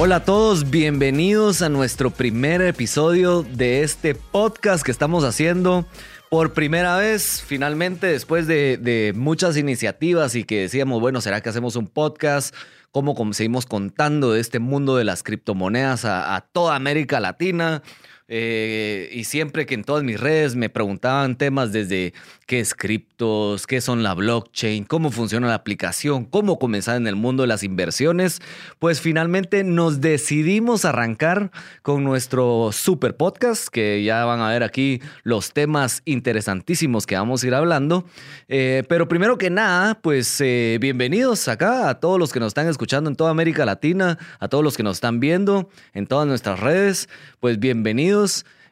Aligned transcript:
Hola 0.00 0.16
a 0.16 0.24
todos, 0.24 0.70
bienvenidos 0.70 1.60
a 1.60 1.68
nuestro 1.68 2.10
primer 2.10 2.62
episodio 2.62 3.42
de 3.42 3.82
este 3.82 4.14
podcast 4.14 4.84
que 4.84 4.92
estamos 4.92 5.24
haciendo 5.24 5.86
por 6.30 6.52
primera 6.52 6.96
vez, 6.96 7.42
finalmente, 7.44 8.06
después 8.06 8.46
de, 8.46 9.12
muchas 9.16 9.56
iniciativas 9.56 10.36
y 10.36 10.44
que 10.44 10.60
decíamos, 10.60 11.00
bueno, 11.00 11.20
¿será 11.20 11.40
que 11.40 11.48
hacemos 11.48 11.74
un 11.74 11.88
podcast? 11.88 12.54
¿Cómo 12.92 13.16
seguimos 13.32 13.66
contando 13.66 14.32
de 14.32 14.40
este 14.40 14.60
mundo 14.60 14.94
de 14.94 15.02
las 15.02 15.24
criptomonedas 15.24 16.04
a 16.04 16.48
toda 16.52 16.76
América 16.76 17.18
Latina? 17.18 17.82
Eh, 18.30 19.08
y 19.10 19.24
siempre 19.24 19.64
que 19.64 19.74
en 19.74 19.84
todas 19.84 20.04
mis 20.04 20.20
redes 20.20 20.54
me 20.54 20.68
preguntaban 20.68 21.36
temas 21.36 21.72
desde 21.72 22.12
qué 22.46 22.60
es 22.60 22.74
criptos, 22.74 23.66
qué 23.66 23.80
son 23.80 24.02
la 24.02 24.12
blockchain, 24.12 24.84
cómo 24.84 25.10
funciona 25.10 25.48
la 25.48 25.54
aplicación, 25.54 26.26
cómo 26.26 26.58
comenzar 26.58 26.98
en 26.98 27.06
el 27.06 27.16
mundo 27.16 27.42
de 27.42 27.46
las 27.46 27.62
inversiones, 27.62 28.40
pues 28.78 29.00
finalmente 29.00 29.64
nos 29.64 30.02
decidimos 30.02 30.84
arrancar 30.84 31.50
con 31.80 32.04
nuestro 32.04 32.68
super 32.70 33.16
podcast, 33.16 33.68
que 33.68 34.04
ya 34.04 34.26
van 34.26 34.40
a 34.40 34.50
ver 34.50 34.62
aquí 34.62 35.00
los 35.22 35.54
temas 35.54 36.02
interesantísimos 36.04 37.06
que 37.06 37.16
vamos 37.16 37.42
a 37.42 37.46
ir 37.46 37.54
hablando. 37.54 38.04
Eh, 38.48 38.82
pero 38.90 39.08
primero 39.08 39.38
que 39.38 39.48
nada, 39.48 39.94
pues 40.02 40.38
eh, 40.42 40.76
bienvenidos 40.82 41.48
acá 41.48 41.88
a 41.88 41.98
todos 41.98 42.18
los 42.18 42.30
que 42.30 42.40
nos 42.40 42.48
están 42.48 42.68
escuchando 42.68 43.08
en 43.08 43.16
toda 43.16 43.30
América 43.30 43.64
Latina, 43.64 44.18
a 44.38 44.48
todos 44.48 44.62
los 44.62 44.76
que 44.76 44.82
nos 44.82 44.98
están 44.98 45.18
viendo 45.18 45.70
en 45.94 46.06
todas 46.06 46.26
nuestras 46.26 46.60
redes, 46.60 47.08
pues 47.40 47.58
bienvenidos 47.58 48.17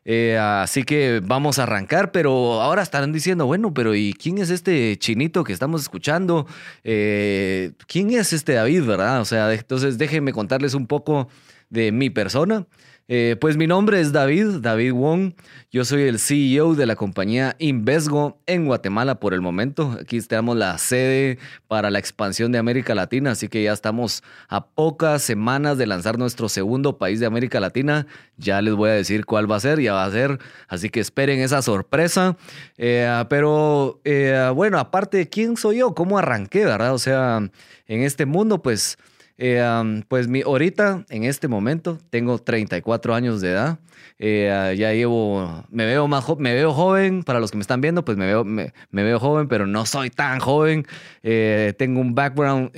eh, 0.09 0.39
así 0.39 0.85
que 0.85 1.21
vamos 1.21 1.59
a 1.59 1.65
arrancar, 1.65 2.13
pero 2.13 2.63
ahora 2.63 2.83
estarán 2.83 3.13
diciendo, 3.13 3.45
bueno, 3.45 3.75
pero 3.75 3.95
¿y 3.97 4.13
quién 4.13 4.39
es 4.39 4.51
este 4.51 4.97
chinito 4.99 5.43
que 5.43 5.53
estamos 5.53 5.83
escuchando? 5.83 6.47
Eh, 6.85 7.73
¿Quién 7.89 8.13
es 8.13 8.33
este 8.33 8.53
David, 8.53 8.85
verdad? 8.85 9.21
O 9.21 9.25
sea, 9.25 9.53
entonces 9.53 9.99
déjenme 9.99 10.33
contarles 10.33 10.75
un 10.75 10.87
poco 10.87 11.29
de 11.71 11.91
mi 11.91 12.09
persona. 12.09 12.67
Eh, 13.09 13.37
pues 13.41 13.57
mi 13.57 13.69
nombre 13.69 14.01
es 14.01 14.11
David, 14.11 14.59
David 14.61 14.93
Wong. 14.93 15.35
Yo 15.71 15.85
soy 15.85 16.03
el 16.03 16.19
CEO 16.19 16.75
de 16.75 16.87
la 16.87 16.97
compañía 16.97 17.55
Invesgo 17.61 18.41
en 18.47 18.67
Guatemala 18.67 19.21
por 19.21 19.33
el 19.33 19.41
momento. 19.41 19.97
Aquí 20.01 20.21
tenemos 20.23 20.57
la 20.57 20.77
sede 20.79 21.39
para 21.69 21.91
la 21.91 22.01
expansión 22.01 22.51
de 22.51 22.59
América 22.59 22.97
Latina, 22.97 23.31
así 23.31 23.49
que 23.49 23.63
ya 23.63 23.73
estamos 23.73 24.25
a 24.49 24.67
pocas 24.67 25.23
semanas 25.23 25.79
de 25.79 25.87
lanzar 25.87 26.19
nuestro 26.19 26.49
segundo 26.49 26.99
país 26.99 27.21
de 27.21 27.27
América 27.27 27.61
Latina. 27.61 28.09
Ya 28.39 28.61
les 28.61 28.75
voy 28.75 28.91
a 28.91 28.95
decir 28.95 29.25
cuál 29.25 29.51
va 29.51 29.57
a 29.57 29.61
ser, 29.61 29.81
ya 29.81 29.93
va 29.93 30.05
a 30.05 30.11
ser, 30.11 30.41
así 30.67 30.91
que 30.91 30.99
esperen 30.99 31.39
esa 31.39 31.63
sorpresa. 31.63 32.37
Eh, 32.77 33.25
pero 33.29 34.01
eh, 34.03 34.51
bueno, 34.53 34.81
aparte, 34.81 35.29
¿quién 35.29 35.57
soy 35.57 35.79
yo? 35.79 35.95
¿Cómo 35.95 36.19
arranqué, 36.19 36.65
verdad? 36.65 36.93
O 36.93 36.99
sea, 36.99 37.39
en 37.87 38.03
este 38.03 38.27
mundo, 38.27 38.63
pues... 38.63 38.99
Eh, 39.39 40.03
pues 40.09 40.29
mi, 40.29 40.43
ahorita, 40.43 41.05
en 41.11 41.25
este 41.25 41.49
momento, 41.49 41.99
tengo 42.11 42.39
34 42.39 43.15
años 43.15 43.41
de 43.41 43.51
edad. 43.51 43.79
Eh, 44.19 44.51
ah, 44.51 44.73
ya 44.73 44.95
llevo, 44.95 45.65
me 45.71 45.85
veo 45.85 46.09
más 46.09 46.25
me 46.39 46.55
veo 46.55 46.73
joven, 46.73 47.23
para 47.23 47.39
los 47.39 47.51
que 47.51 47.59
me 47.59 47.61
están 47.61 47.83
viendo, 47.83 48.05
pues 48.05 48.17
me 48.17 48.27
veo, 48.27 48.45
me, 48.45 48.73
veo 48.91 49.19
joven, 49.19 49.47
pero 49.49 49.67
no 49.67 49.85
soy 49.85 50.11
tan 50.11 50.41
joven. 50.41 50.87
Eh, 51.23 51.75
tengo 51.79 52.01
un 52.01 52.15
background 52.15 52.71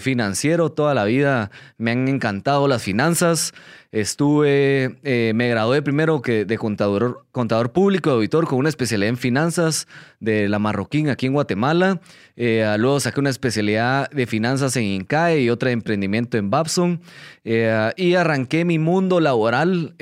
financiero, 0.00 0.70
toda 0.70 0.94
la 0.94 1.04
vida 1.04 1.50
me 1.78 1.90
han 1.90 2.06
encantado 2.08 2.68
las 2.68 2.82
finanzas. 2.82 3.52
Estuve, 3.94 4.96
eh, 5.04 5.30
me 5.36 5.48
gradué 5.48 5.80
primero 5.80 6.20
que 6.20 6.44
de 6.44 6.58
contador, 6.58 7.26
contador 7.30 7.70
público, 7.70 8.10
auditor, 8.10 8.44
con 8.44 8.58
una 8.58 8.68
especialidad 8.68 9.08
en 9.08 9.16
finanzas 9.16 9.86
de 10.18 10.48
la 10.48 10.58
Marroquín 10.58 11.10
aquí 11.10 11.26
en 11.26 11.32
Guatemala. 11.32 12.00
Eh, 12.34 12.74
luego 12.76 12.98
saqué 12.98 13.20
una 13.20 13.30
especialidad 13.30 14.10
de 14.10 14.26
finanzas 14.26 14.76
en 14.76 14.82
INCAE 14.82 15.42
y 15.42 15.48
otra 15.48 15.68
de 15.68 15.74
emprendimiento 15.74 16.03
en 16.04 16.50
Babson. 16.50 17.00
Eh, 17.44 17.92
y 17.96 18.14
arranqué 18.14 18.64
mi 18.64 18.78
mundo 18.78 19.20
laboral 19.20 19.94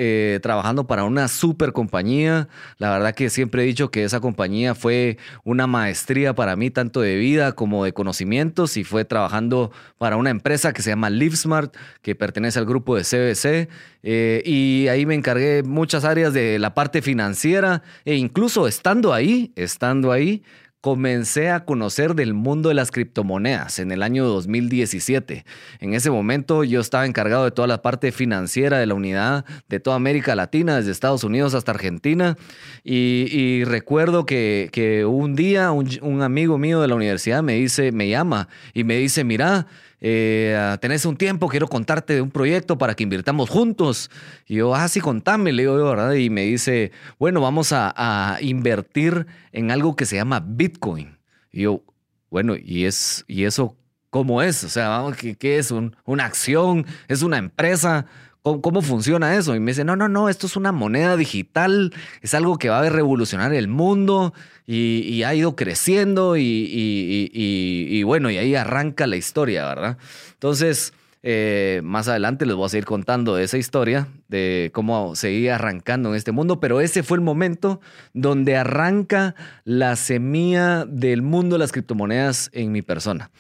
trabajando 0.42 0.86
para 0.86 1.04
una 1.04 1.28
super 1.28 1.72
compañía. 1.72 2.48
La 2.78 2.90
verdad 2.90 3.14
que 3.14 3.30
siempre 3.30 3.62
he 3.62 3.66
dicho 3.66 3.90
que 3.90 4.04
esa 4.04 4.20
compañía 4.20 4.74
fue 4.74 5.18
una 5.44 5.66
maestría 5.66 6.34
para 6.34 6.56
mí, 6.56 6.70
tanto 6.70 7.00
de 7.00 7.16
vida 7.16 7.52
como 7.52 7.84
de 7.84 7.92
conocimientos. 7.92 8.76
Y 8.76 8.84
fue 8.84 9.04
trabajando 9.04 9.70
para 9.98 10.16
una 10.16 10.30
empresa 10.30 10.72
que 10.72 10.82
se 10.82 10.90
llama 10.90 11.10
LiveSmart, 11.10 11.74
que 12.02 12.14
pertenece 12.14 12.58
al 12.58 12.66
grupo 12.66 12.96
de 12.96 13.02
CBC. 13.02 13.68
Eh, 14.02 14.42
y 14.44 14.88
ahí 14.88 15.06
me 15.06 15.14
encargué 15.14 15.62
muchas 15.62 16.04
áreas 16.04 16.32
de 16.32 16.58
la 16.58 16.74
parte 16.74 17.02
financiera 17.02 17.82
e 18.04 18.16
incluso 18.16 18.66
estando 18.66 19.12
ahí, 19.12 19.52
estando 19.54 20.10
ahí, 20.10 20.42
comencé 20.82 21.48
a 21.48 21.64
conocer 21.64 22.16
del 22.16 22.34
mundo 22.34 22.68
de 22.68 22.74
las 22.74 22.90
criptomonedas 22.90 23.78
en 23.78 23.92
el 23.92 24.02
año 24.02 24.26
2017. 24.26 25.46
En 25.78 25.94
ese 25.94 26.10
momento 26.10 26.64
yo 26.64 26.80
estaba 26.80 27.06
encargado 27.06 27.44
de 27.44 27.52
toda 27.52 27.68
la 27.68 27.82
parte 27.82 28.10
financiera 28.10 28.80
de 28.80 28.86
la 28.86 28.94
unidad 28.94 29.44
de 29.68 29.78
toda 29.78 29.94
América 29.94 30.34
Latina, 30.34 30.76
desde 30.76 30.90
Estados 30.90 31.22
Unidos 31.22 31.54
hasta 31.54 31.70
Argentina. 31.70 32.36
Y, 32.82 33.62
recuerdo 33.62 34.26
que, 34.26 35.06
un 35.08 35.36
día 35.36 35.70
un, 35.70 35.88
un, 36.02 36.20
amigo 36.20 36.58
mío 36.58 36.80
de 36.80 36.88
la 36.88 36.96
universidad 36.96 37.44
me 37.44 37.54
dice, 37.54 37.92
me 37.92 38.08
llama 38.08 38.48
y 38.74 38.82
me 38.82 38.96
dice, 38.96 39.22
mira, 39.22 39.68
eh, 40.04 40.76
tenés 40.80 41.06
un 41.06 41.16
tiempo, 41.16 41.48
quiero 41.48 41.68
contarte 41.68 42.14
de 42.14 42.20
un 42.20 42.32
proyecto 42.32 42.76
para 42.76 42.94
que 42.94 43.04
invirtamos 43.04 43.48
juntos. 43.48 44.10
Y 44.48 44.56
yo, 44.56 44.74
ah, 44.74 44.88
sí, 44.88 45.00
contame, 45.00 45.52
le 45.52 45.62
digo 45.62 45.76
¿verdad? 45.76 46.14
Y 46.14 46.28
me 46.28 46.42
dice, 46.42 46.90
bueno, 47.20 47.40
vamos 47.40 47.72
a, 47.72 48.36
invertir 48.40 49.26
en 49.52 49.70
algo 49.70 49.94
que 49.94 50.04
se 50.04 50.16
llama 50.16 50.42
Bitcoin. 50.44 51.16
Y 51.52 51.62
yo, 51.62 51.82
bueno, 52.30 52.56
¿y, 52.56 52.84
es, 52.84 53.24
y 53.28 53.44
eso 53.44 53.76
cómo 54.10 54.42
es? 54.42 54.64
O 54.64 54.68
sea, 54.68 55.04
¿qué, 55.16 55.36
qué 55.36 55.58
es? 55.58 55.70
¿Un, 55.70 55.94
¿Una 56.04 56.24
acción? 56.24 56.84
¿Es 57.06 57.22
una 57.22 57.38
empresa? 57.38 58.06
¿Cómo, 58.42 58.82
funciona 58.82 59.36
eso? 59.36 59.54
Y 59.54 59.60
me 59.60 59.70
dice, 59.70 59.84
no, 59.84 59.94
no, 59.94 60.08
no, 60.08 60.28
esto 60.28 60.48
es 60.48 60.56
una 60.56 60.72
moneda 60.72 61.16
digital, 61.16 61.94
es 62.22 62.34
algo 62.34 62.58
que 62.58 62.70
va 62.70 62.80
a 62.80 62.88
revolucionar 62.88 63.54
el 63.54 63.68
mundo 63.68 64.34
y, 64.66 65.22
ha 65.22 65.32
ido 65.32 65.54
creciendo 65.54 66.36
y, 66.36 68.02
bueno, 68.02 68.30
y 68.32 68.38
ahí 68.38 68.56
arranca 68.56 69.06
la 69.06 69.14
historia, 69.14 69.64
¿verdad? 69.66 69.96
Entonces, 70.32 70.92
eh, 71.22 71.82
más 71.84 72.08
adelante 72.08 72.44
les 72.44 72.56
voy 72.56 72.66
a 72.66 72.70
seguir 72.70 72.84
contando 72.84 73.38
esa 73.38 73.58
historia, 73.58 74.08
de 74.26 74.72
cómo 74.74 75.14
seguía 75.14 75.54
arrancando 75.54 76.08
en 76.08 76.16
este 76.16 76.32
mundo, 76.32 76.58
pero 76.58 76.80
ese 76.80 77.04
fue 77.04 77.18
el 77.18 77.22
momento 77.22 77.80
donde 78.12 78.56
arranca 78.56 79.36
la 79.64 79.94
semilla 79.94 80.84
del 80.84 81.22
mundo 81.22 81.54
de 81.54 81.60
las 81.60 81.70
criptomonedas 81.70 82.50
en 82.52 82.72
mi 82.72 82.82
persona 82.82 83.30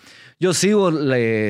yo 0.42 0.54
sigo 0.54 0.90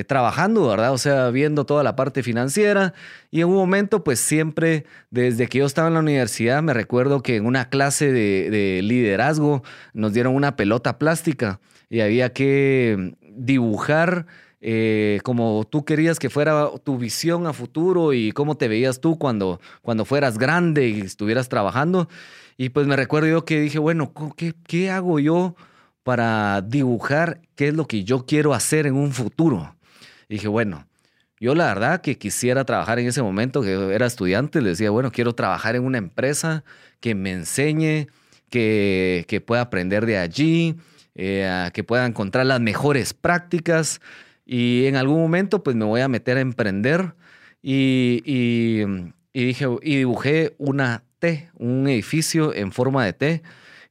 trabajando, 0.06 0.68
¿verdad? 0.68 0.92
O 0.92 0.98
sea, 0.98 1.30
viendo 1.30 1.64
toda 1.64 1.82
la 1.82 1.96
parte 1.96 2.22
financiera 2.22 2.92
y 3.30 3.40
en 3.40 3.48
un 3.48 3.54
momento, 3.54 4.04
pues 4.04 4.20
siempre, 4.20 4.84
desde 5.10 5.46
que 5.46 5.60
yo 5.60 5.64
estaba 5.64 5.88
en 5.88 5.94
la 5.94 6.00
universidad, 6.00 6.62
me 6.62 6.74
recuerdo 6.74 7.22
que 7.22 7.36
en 7.36 7.46
una 7.46 7.70
clase 7.70 8.12
de, 8.12 8.80
liderazgo 8.82 9.62
nos 9.94 10.12
dieron 10.12 10.34
una 10.34 10.56
pelota 10.56 10.98
plástica 10.98 11.58
y 11.88 12.00
había 12.00 12.34
que 12.34 13.14
dibujar 13.34 14.26
eh, 14.60 15.20
como 15.24 15.64
tú 15.64 15.86
querías 15.86 16.18
que 16.18 16.28
fuera 16.28 16.68
tu 16.84 16.98
visión 16.98 17.46
a 17.46 17.54
futuro 17.54 18.12
y 18.12 18.32
cómo 18.32 18.58
te 18.58 18.68
veías 18.68 19.00
tú 19.00 19.18
cuando, 19.18 19.58
cuando 19.80 20.04
fueras 20.04 20.36
grande 20.36 20.88
y 20.88 21.00
estuvieras 21.00 21.48
trabajando. 21.48 22.10
Y 22.58 22.68
pues 22.68 22.86
me 22.86 22.96
recuerdo 22.96 23.26
yo 23.28 23.46
que 23.46 23.58
dije, 23.58 23.78
bueno, 23.78 24.12
¿qué, 24.36 24.52
qué 24.66 24.90
hago 24.90 25.18
yo? 25.18 25.56
Para 26.02 26.62
dibujar 26.62 27.40
qué 27.54 27.68
es 27.68 27.74
lo 27.74 27.86
que 27.86 28.04
yo 28.04 28.26
quiero 28.26 28.54
hacer 28.54 28.86
en 28.86 28.94
un 28.94 29.12
futuro. 29.12 29.76
dije, 30.28 30.48
bueno, 30.48 30.86
yo 31.40 31.54
la 31.54 31.66
verdad 31.66 32.00
que 32.00 32.18
quisiera 32.18 32.64
trabajar 32.64 32.98
en 32.98 33.08
ese 33.08 33.22
momento 33.22 33.62
que 33.62 33.94
era 33.94 34.06
estudiante, 34.06 34.60
le 34.60 34.70
decía, 34.70 34.90
bueno, 34.90 35.10
quiero 35.10 35.34
trabajar 35.34 35.76
en 35.76 35.84
una 35.84 35.98
empresa 35.98 36.64
que 37.00 37.14
me 37.14 37.32
enseñe, 37.32 38.06
que, 38.48 39.24
que 39.28 39.40
pueda 39.40 39.62
aprender 39.62 40.06
de 40.06 40.18
allí, 40.18 40.76
eh, 41.14 41.70
que 41.74 41.84
pueda 41.84 42.06
encontrar 42.06 42.46
las 42.46 42.60
mejores 42.60 43.12
prácticas 43.12 44.00
y 44.46 44.86
en 44.86 44.96
algún 44.96 45.20
momento 45.20 45.62
pues 45.62 45.76
me 45.76 45.84
voy 45.84 46.00
a 46.00 46.08
meter 46.08 46.36
a 46.36 46.40
emprender 46.40 47.14
y, 47.62 48.22
y, 48.24 48.82
y 49.32 49.44
dije, 49.44 49.66
y 49.82 49.96
dibujé 49.96 50.54
una 50.58 51.04
T, 51.18 51.50
un 51.54 51.88
edificio 51.88 52.54
en 52.54 52.72
forma 52.72 53.04
de 53.04 53.12
T 53.12 53.42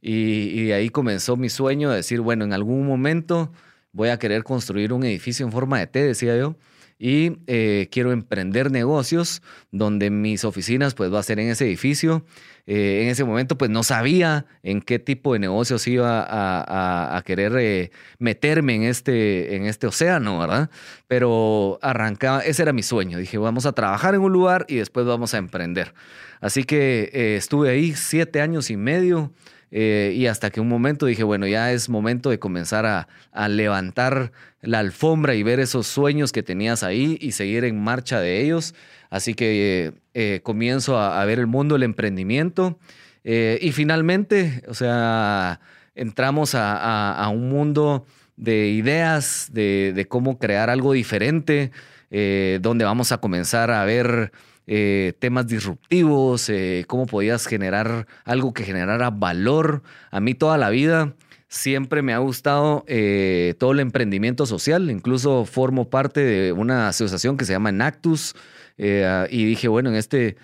y, 0.01 0.71
ahí 0.71 0.89
comenzó 0.89 1.37
mi 1.37 1.49
sueño 1.49 1.89
de 1.91 1.97
decir, 1.97 2.21
bueno, 2.21 2.43
en 2.43 2.53
algún 2.53 2.85
momento 2.85 3.51
voy 3.91 4.09
a 4.09 4.17
querer 4.17 4.43
construir 4.43 4.93
un 4.93 5.03
edificio 5.03 5.45
en 5.45 5.51
forma 5.51 5.79
de 5.79 5.87
T, 5.87 6.03
decía 6.03 6.35
yo, 6.37 6.55
y 7.03 7.39
eh, 7.47 7.87
quiero 7.91 8.11
emprender 8.11 8.71
negocios 8.71 9.41
donde 9.71 10.11
mis 10.11 10.45
oficinas 10.45 10.93
pues 10.93 11.11
va 11.11 11.19
a 11.19 11.23
ser 11.23 11.39
en 11.39 11.49
ese 11.49 11.65
edificio. 11.65 12.23
Eh, 12.67 13.01
en 13.01 13.09
ese 13.09 13.23
momento 13.23 13.57
pues 13.57 13.71
no 13.71 13.81
sabía 13.81 14.45
en 14.61 14.81
qué 14.81 14.99
tipo 14.99 15.33
de 15.33 15.39
negocios 15.39 15.87
iba 15.87 16.23
a, 16.29 17.21
querer 17.23 17.53
eh, 17.57 17.91
meterme 18.19 18.75
en 18.75 18.83
este, 18.83 19.55
en 19.55 19.65
este 19.65 19.87
océano, 19.87 20.37
¿verdad? 20.37 20.69
Pero 21.07 21.79
arrancaba, 21.81 22.41
ese 22.41 22.61
era 22.61 22.71
mi 22.71 22.83
sueño. 22.83 23.17
Dije, 23.17 23.39
vamos 23.39 23.65
a 23.65 23.71
trabajar 23.71 24.13
en 24.13 24.21
un 24.21 24.31
lugar 24.31 24.67
y 24.69 24.75
después 24.75 25.03
vamos 25.03 25.33
a 25.33 25.39
emprender. 25.39 25.95
Así 26.39 26.65
que 26.65 27.35
estuve 27.35 27.71
ahí 27.71 27.95
siete 27.95 28.41
años 28.41 28.69
y 28.69 28.77
medio 28.77 29.31
eh, 29.71 30.13
y 30.15 30.27
hasta 30.27 30.49
que 30.49 30.59
un 30.59 30.67
momento 30.67 31.05
dije, 31.05 31.23
bueno, 31.23 31.47
ya 31.47 31.71
es 31.71 31.87
momento 31.87 32.29
de 32.29 32.39
comenzar 32.39 32.85
a, 32.85 33.07
levantar 33.47 34.33
la 34.61 34.79
alfombra 34.79 35.33
y 35.33 35.43
ver 35.43 35.59
esos 35.59 35.87
sueños 35.87 36.33
que 36.33 36.43
tenías 36.43 36.83
ahí 36.83 37.17
y 37.21 37.31
seguir 37.31 37.63
en 37.63 37.81
marcha 37.81 38.19
de 38.19 38.41
ellos. 38.41 38.75
Así 39.09 39.33
que 39.33 39.93
eh, 40.13 40.41
comienzo 40.43 40.99
a, 40.99 41.23
ver 41.25 41.39
el 41.39 41.47
mundo 41.47 41.75
del 41.75 41.83
emprendimiento 41.83 42.77
y 43.23 43.71
finalmente, 43.71 44.63
o 44.67 44.73
sea, 44.73 45.59
entramos 45.93 46.53
a, 46.55 47.29
un 47.31 47.49
mundo 47.49 48.05
de 48.35 48.69
ideas, 48.69 49.49
de, 49.53 50.05
cómo 50.09 50.39
crear 50.39 50.69
algo 50.69 50.93
diferente, 50.93 51.71
donde 52.09 52.83
vamos 52.83 53.11
a 53.11 53.19
comenzar 53.19 53.69
a 53.69 53.85
ver 53.85 54.31
eh, 54.67 55.13
temas 55.19 55.47
disruptivos, 55.47 56.47
eh, 56.47 56.85
cómo 56.87 57.07
podías 57.07 57.45
generar 57.47 58.07
algo 58.23 58.53
que 58.53 58.63
generara 58.63 59.09
valor. 59.09 59.81
A 60.11 60.19
mí 60.19 60.35
toda 60.35 60.57
la 60.57 60.69
vida 60.69 61.15
siempre 61.47 62.01
me 62.01 62.13
ha 62.13 62.19
gustado 62.19 62.85
eh, 62.87 63.55
todo 63.59 63.71
el 63.71 63.79
emprendimiento 63.79 64.45
social, 64.45 64.89
incluso 64.89 65.45
formo 65.45 65.89
parte 65.89 66.21
de 66.21 66.51
una 66.53 66.87
asociación 66.87 67.37
que 67.37 67.45
se 67.45 67.53
llama 67.53 67.69
Enactus 67.69 68.35
y 68.77 69.45
dije, 69.45 69.67
bueno, 69.67 69.89
en 69.89 69.95
este 69.95 70.37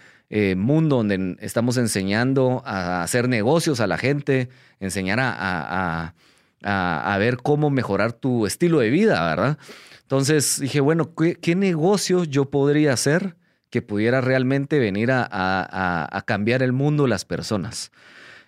mundo 0.55 0.97
donde 0.97 1.37
estamos 1.39 1.77
enseñando 1.77 2.61
a 2.65 3.01
hacer 3.01 3.27
negocios 3.29 3.79
a 3.79 3.87
la 3.87 3.97
gente, 3.97 4.49
enseñar 4.79 5.19
a, 5.19 6.13
a, 6.61 7.17
ver 7.17 7.37
cómo 7.37 7.71
mejorar 7.71 8.13
tu 8.13 8.45
estilo 8.45 8.79
de 8.79 8.91
vida, 8.91 9.25
¿verdad? 9.27 9.57
Entonces 10.01 10.59
dije, 10.59 10.81
bueno, 10.81 11.15
¿qué, 11.15 11.35
qué 11.35 11.55
negocio 11.55 12.25
yo 12.25 12.45
podría 12.45 12.93
hacer? 12.93 13.36
Que 13.69 13.81
pudiera 13.81 14.21
realmente 14.21 14.79
venir 14.79 15.09
a, 15.11 16.23
cambiar 16.25 16.63
el 16.63 16.73
mundo, 16.73 17.07
las 17.07 17.25
personas. 17.25 17.91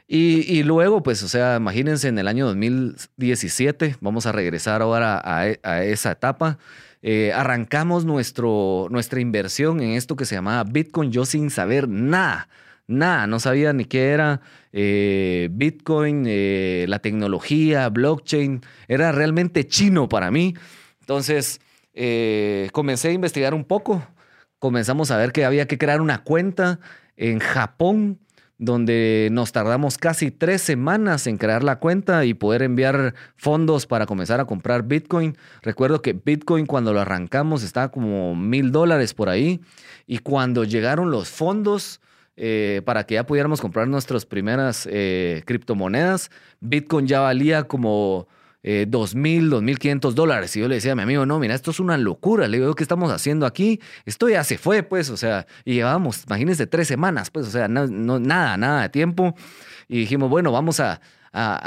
Y, 0.07 0.63
luego, 0.63 1.03
pues, 1.03 1.21
o 1.21 1.27
sea, 1.27 1.57
imagínense 1.57 2.07
en 2.07 2.17
el 2.17 2.27
año 2.27 2.47
2017, 2.47 3.97
vamos 4.01 4.25
a 4.25 4.31
regresar 4.31 4.81
ahora 4.81 5.21
a, 5.23 5.83
esa 5.83 6.11
etapa. 6.11 6.57
Eh, 7.01 7.31
arrancamos 7.33 8.05
nuestro, 8.05 8.87
nuestra 8.89 9.21
inversión 9.21 9.79
en 9.81 9.91
esto 9.91 10.15
que 10.15 10.25
se 10.25 10.35
llamaba 10.35 10.69
Bitcoin, 10.69 11.11
yo 11.11 11.25
sin 11.25 11.49
saber 11.49 11.87
nada, 11.87 12.49
nada, 12.87 13.25
no 13.25 13.39
sabía 13.39 13.71
ni 13.71 13.85
qué 13.85 14.09
era 14.09 14.41
eh, 14.73 15.47
Bitcoin, 15.49 16.25
eh, 16.27 16.85
la 16.89 16.99
tecnología, 16.99 17.87
blockchain, 17.87 18.61
era 18.89 19.13
realmente 19.13 19.65
chino 19.65 20.09
para 20.09 20.31
mí. 20.31 20.55
Entonces, 21.01 21.61
comencé 22.71 23.09
a 23.09 23.11
investigar 23.11 23.53
un 23.53 23.65
poco 23.65 24.03
comenzamos 24.59 25.11
a 25.11 25.17
ver 25.17 25.31
que 25.31 25.45
había 25.45 25.67
que 25.67 25.77
crear 25.77 26.01
una 26.01 26.23
cuenta 26.23 26.79
en 27.17 27.39
Japón, 27.39 28.19
donde 28.57 29.29
nos 29.31 29.53
tardamos 29.53 29.97
casi 29.97 30.31
tres 30.31 30.61
semanas 30.61 31.27
en 31.27 31.37
crear 31.37 31.63
la 31.63 31.79
cuenta 31.79 32.25
y 32.25 32.33
poder 32.33 32.61
enviar 32.61 33.15
fondos 33.37 33.87
para 33.87 34.05
comenzar 34.05 34.41
a 34.41 34.45
comprar 34.45 34.83
Bitcoin. 34.83 35.37
Recuerdo 35.61 36.01
que 36.01 36.13
Bitcoin 36.13 36.65
cuando 36.65 36.93
lo 36.93 36.99
arrancamos 36.99 37.63
estaba 37.63 37.89
como 37.89 38.35
mil 38.35 38.71
dólares 38.71 39.13
por 39.13 39.29
ahí 39.29 39.61
y 40.07 40.19
cuando 40.19 40.63
llegaron 40.63 41.09
los 41.11 41.29
fondos... 41.29 42.01
Eh, 42.41 42.81
para 42.85 43.05
que 43.05 43.15
ya 43.15 43.25
pudiéramos 43.25 43.59
comprar 43.59 43.89
nuestras 43.89 44.25
primeras 44.25 44.87
eh, 44.89 45.43
criptomonedas, 45.45 46.31
Bitcoin 46.61 47.05
ya 47.05 47.19
valía 47.19 47.63
como 47.63 48.29
eh, 48.61 48.85
dos 48.87 49.15
mil, 49.15 49.49
dos 49.49 49.63
mil 49.63 49.79
quinientos 49.79 50.15
dólares. 50.15 50.55
Y 50.55 50.59
yo 50.59 50.67
le 50.67 50.75
decía 50.75 50.91
a 50.91 50.95
mi 50.95 51.03
amigo, 51.03 51.25
no, 51.25 51.39
mira, 51.39 51.55
esto 51.55 51.71
es 51.71 51.79
una 51.79 51.97
locura. 51.97 52.47
Le 52.47 52.59
digo, 52.59 52.75
¿qué 52.75 52.83
estamos 52.83 53.11
haciendo 53.11 53.45
aquí? 53.45 53.79
Esto 54.05 54.27
ya 54.27 54.43
se 54.43 54.57
fue, 54.57 54.83
pues, 54.83 55.09
o 55.09 55.17
sea, 55.17 55.47
y 55.63 55.75
llevábamos, 55.75 56.23
imagínense, 56.25 56.67
tres 56.67 56.87
semanas, 56.87 57.29
pues, 57.31 57.47
o 57.47 57.51
sea, 57.51 57.67
no, 57.67 57.87
nada, 58.19 58.57
nada 58.57 58.81
de 58.83 58.89
tiempo. 58.89 59.35
Y 59.87 59.99
dijimos, 59.99 60.29
bueno, 60.29 60.51
vamos 60.51 60.79
a, 60.79 60.99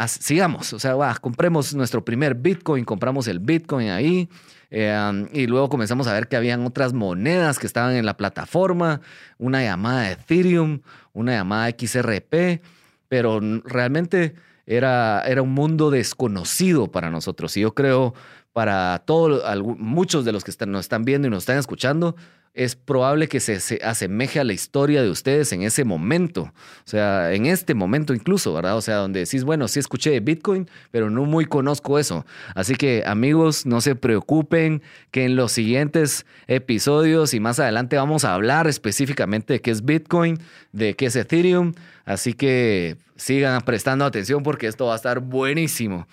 sigamos, 0.06 0.72
o 0.72 0.78
sea, 0.78 0.96
compremos 1.20 1.74
nuestro 1.74 2.04
primer 2.04 2.34
Bitcoin, 2.34 2.84
compramos 2.84 3.26
el 3.28 3.38
Bitcoin 3.38 3.88
ahí. 3.88 4.28
Eh, 4.74 5.26
y 5.32 5.46
luego 5.46 5.68
comenzamos 5.68 6.06
a 6.06 6.14
ver 6.14 6.28
que 6.28 6.36
habían 6.36 6.64
otras 6.64 6.94
monedas 6.94 7.58
que 7.58 7.66
estaban 7.66 7.94
en 7.94 8.06
la 8.06 8.16
plataforma, 8.16 9.02
una 9.36 9.62
llamada 9.62 10.10
Ethereum, 10.10 10.80
una 11.12 11.32
llamada 11.32 11.70
XRP, 11.70 12.62
pero 13.08 13.38
realmente 13.64 14.34
era, 14.66 15.22
era 15.26 15.42
un 15.42 15.52
mundo 15.52 15.90
desconocido 15.90 16.90
para 16.90 17.10
nosotros. 17.10 17.56
Y 17.56 17.60
yo 17.60 17.74
creo 17.74 18.14
para 18.52 19.02
todos, 19.06 19.42
muchos 19.78 20.24
de 20.24 20.32
los 20.32 20.44
que 20.44 20.66
nos 20.66 20.80
están 20.80 21.04
viendo 21.04 21.26
y 21.28 21.30
nos 21.30 21.44
están 21.44 21.58
escuchando, 21.58 22.16
es 22.54 22.76
probable 22.76 23.28
que 23.28 23.40
se, 23.40 23.80
asemeje 23.82 24.38
a 24.38 24.44
la 24.44 24.52
historia 24.52 25.02
de 25.02 25.08
ustedes 25.08 25.52
en 25.52 25.62
ese 25.62 25.84
momento. 25.84 26.42
O 26.42 26.52
sea, 26.84 27.32
en 27.32 27.46
este 27.46 27.74
momento 27.74 28.12
incluso, 28.12 28.52
¿verdad? 28.52 28.76
O 28.76 28.82
sea, 28.82 28.96
donde 28.96 29.20
decís, 29.20 29.44
bueno, 29.44 29.68
sí 29.68 29.80
escuché 29.80 30.10
de 30.10 30.20
Bitcoin, 30.20 30.68
pero 30.90 31.08
no 31.08 31.24
muy 31.24 31.46
conozco 31.46 31.98
eso. 31.98 32.26
Así 32.54 32.74
que 32.74 33.04
amigos, 33.06 33.64
no 33.64 33.80
se 33.80 33.94
preocupen 33.94 34.82
que 35.10 35.24
en 35.24 35.34
los 35.34 35.52
siguientes 35.52 36.26
episodios 36.46 37.32
y 37.32 37.40
más 37.40 37.58
adelante 37.58 37.96
vamos 37.96 38.24
a 38.24 38.34
hablar 38.34 38.66
específicamente 38.66 39.54
de 39.54 39.60
qué 39.60 39.70
es 39.70 39.84
Bitcoin, 39.84 40.38
de 40.72 40.94
qué 40.94 41.06
es 41.06 41.16
Ethereum. 41.16 41.72
Así 42.04 42.34
que 42.34 42.98
sigan 43.16 43.62
prestando 43.62 44.04
atención 44.04 44.42
porque 44.42 44.66
esto 44.66 44.86
va 44.86 44.92
a 44.92 44.96
estar 44.96 45.20
buenísimo. 45.20 46.06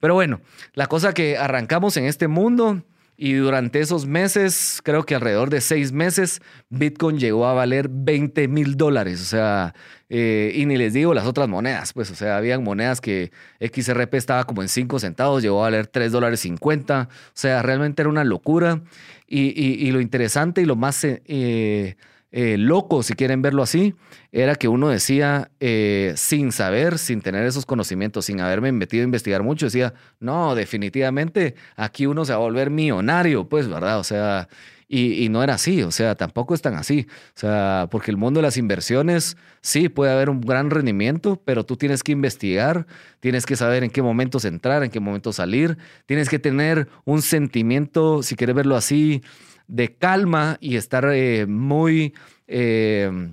Pero 0.00 0.12
bueno, 0.12 0.42
la 0.74 0.88
cosa 0.88 1.14
que 1.14 1.38
arrancamos 1.38 1.96
en 1.96 2.04
este 2.04 2.28
mundo 2.28 2.82
y 3.16 3.32
durante 3.34 3.80
esos 3.80 4.06
meses, 4.06 4.80
creo 4.84 5.04
que 5.04 5.14
alrededor 5.14 5.48
de 5.48 5.62
seis 5.62 5.92
meses, 5.92 6.40
Bitcoin 6.68 7.18
llegó 7.18 7.46
a 7.46 7.54
valer 7.54 7.88
20 7.90 8.46
mil 8.48 8.76
dólares. 8.76 9.22
O 9.22 9.24
sea, 9.24 9.74
eh, 10.10 10.52
y 10.54 10.66
ni 10.66 10.76
les 10.76 10.92
digo 10.92 11.14
las 11.14 11.26
otras 11.26 11.48
monedas, 11.48 11.94
pues, 11.94 12.10
o 12.10 12.14
sea, 12.14 12.36
habían 12.36 12.62
monedas 12.62 13.00
que 13.00 13.32
XRP 13.60 14.14
estaba 14.14 14.44
como 14.44 14.60
en 14.60 14.68
5 14.68 14.98
centavos, 14.98 15.42
llegó 15.42 15.60
a 15.60 15.68
valer 15.68 15.86
3 15.86 16.12
dólares 16.12 16.40
50. 16.40 17.08
O 17.10 17.30
sea, 17.32 17.62
realmente 17.62 18.02
era 18.02 18.10
una 18.10 18.24
locura. 18.24 18.82
Y, 19.26 19.90
lo 19.90 20.00
interesante 20.00 20.60
y 20.62 20.66
lo 20.66 20.76
más... 20.76 21.02
Eh, 21.04 21.96
eh, 22.32 22.56
loco, 22.58 23.02
si 23.02 23.14
quieren 23.14 23.42
verlo 23.42 23.62
así, 23.62 23.94
era 24.32 24.56
que 24.56 24.68
uno 24.68 24.88
decía, 24.88 25.50
eh, 25.60 26.12
sin 26.16 26.52
saber, 26.52 26.98
sin 26.98 27.20
tener 27.20 27.46
esos 27.46 27.66
conocimientos, 27.66 28.26
sin 28.26 28.40
haberme 28.40 28.72
metido 28.72 29.02
a 29.02 29.04
investigar 29.04 29.42
mucho, 29.42 29.66
decía, 29.66 29.94
no, 30.20 30.54
definitivamente 30.54 31.54
aquí 31.76 32.06
uno 32.06 32.24
se 32.24 32.32
va 32.32 32.38
a 32.38 32.40
volver 32.40 32.70
millonario, 32.70 33.48
pues, 33.48 33.68
¿verdad? 33.68 33.98
O 33.98 34.04
sea, 34.04 34.48
y, 34.88 35.28
no 35.30 35.42
era 35.42 35.54
así, 35.54 35.82
o 35.82 35.90
sea, 35.90 36.14
tampoco 36.14 36.54
es 36.54 36.62
tan 36.62 36.74
así. 36.74 37.06
O 37.36 37.40
sea, 37.40 37.88
porque 37.90 38.10
el 38.12 38.16
mundo 38.16 38.38
de 38.38 38.42
las 38.42 38.56
inversiones, 38.56 39.36
sí, 39.60 39.88
puede 39.88 40.12
haber 40.12 40.30
un 40.30 40.40
gran 40.40 40.70
rendimiento, 40.70 41.42
pero 41.44 41.64
tú 41.66 41.76
tienes 41.76 42.02
que 42.04 42.12
investigar, 42.12 42.86
tienes 43.20 43.46
que 43.46 43.56
saber 43.56 43.82
en 43.82 43.90
qué 43.90 44.02
momentos 44.02 44.44
entrar, 44.44 44.84
en 44.84 44.90
qué 44.90 45.00
momentos 45.00 45.36
salir, 45.36 45.76
tienes 46.06 46.28
que 46.28 46.38
tener 46.38 46.88
un 47.04 47.22
sentimiento, 47.22 48.22
si 48.22 48.36
quieres 48.36 48.54
verlo 48.54 48.76
así, 48.76 49.22
de 49.68 49.94
calma 49.94 50.58
y 50.60 50.76
estar 50.76 51.08
eh, 51.12 51.46
muy, 51.46 52.14
eh, 52.46 53.32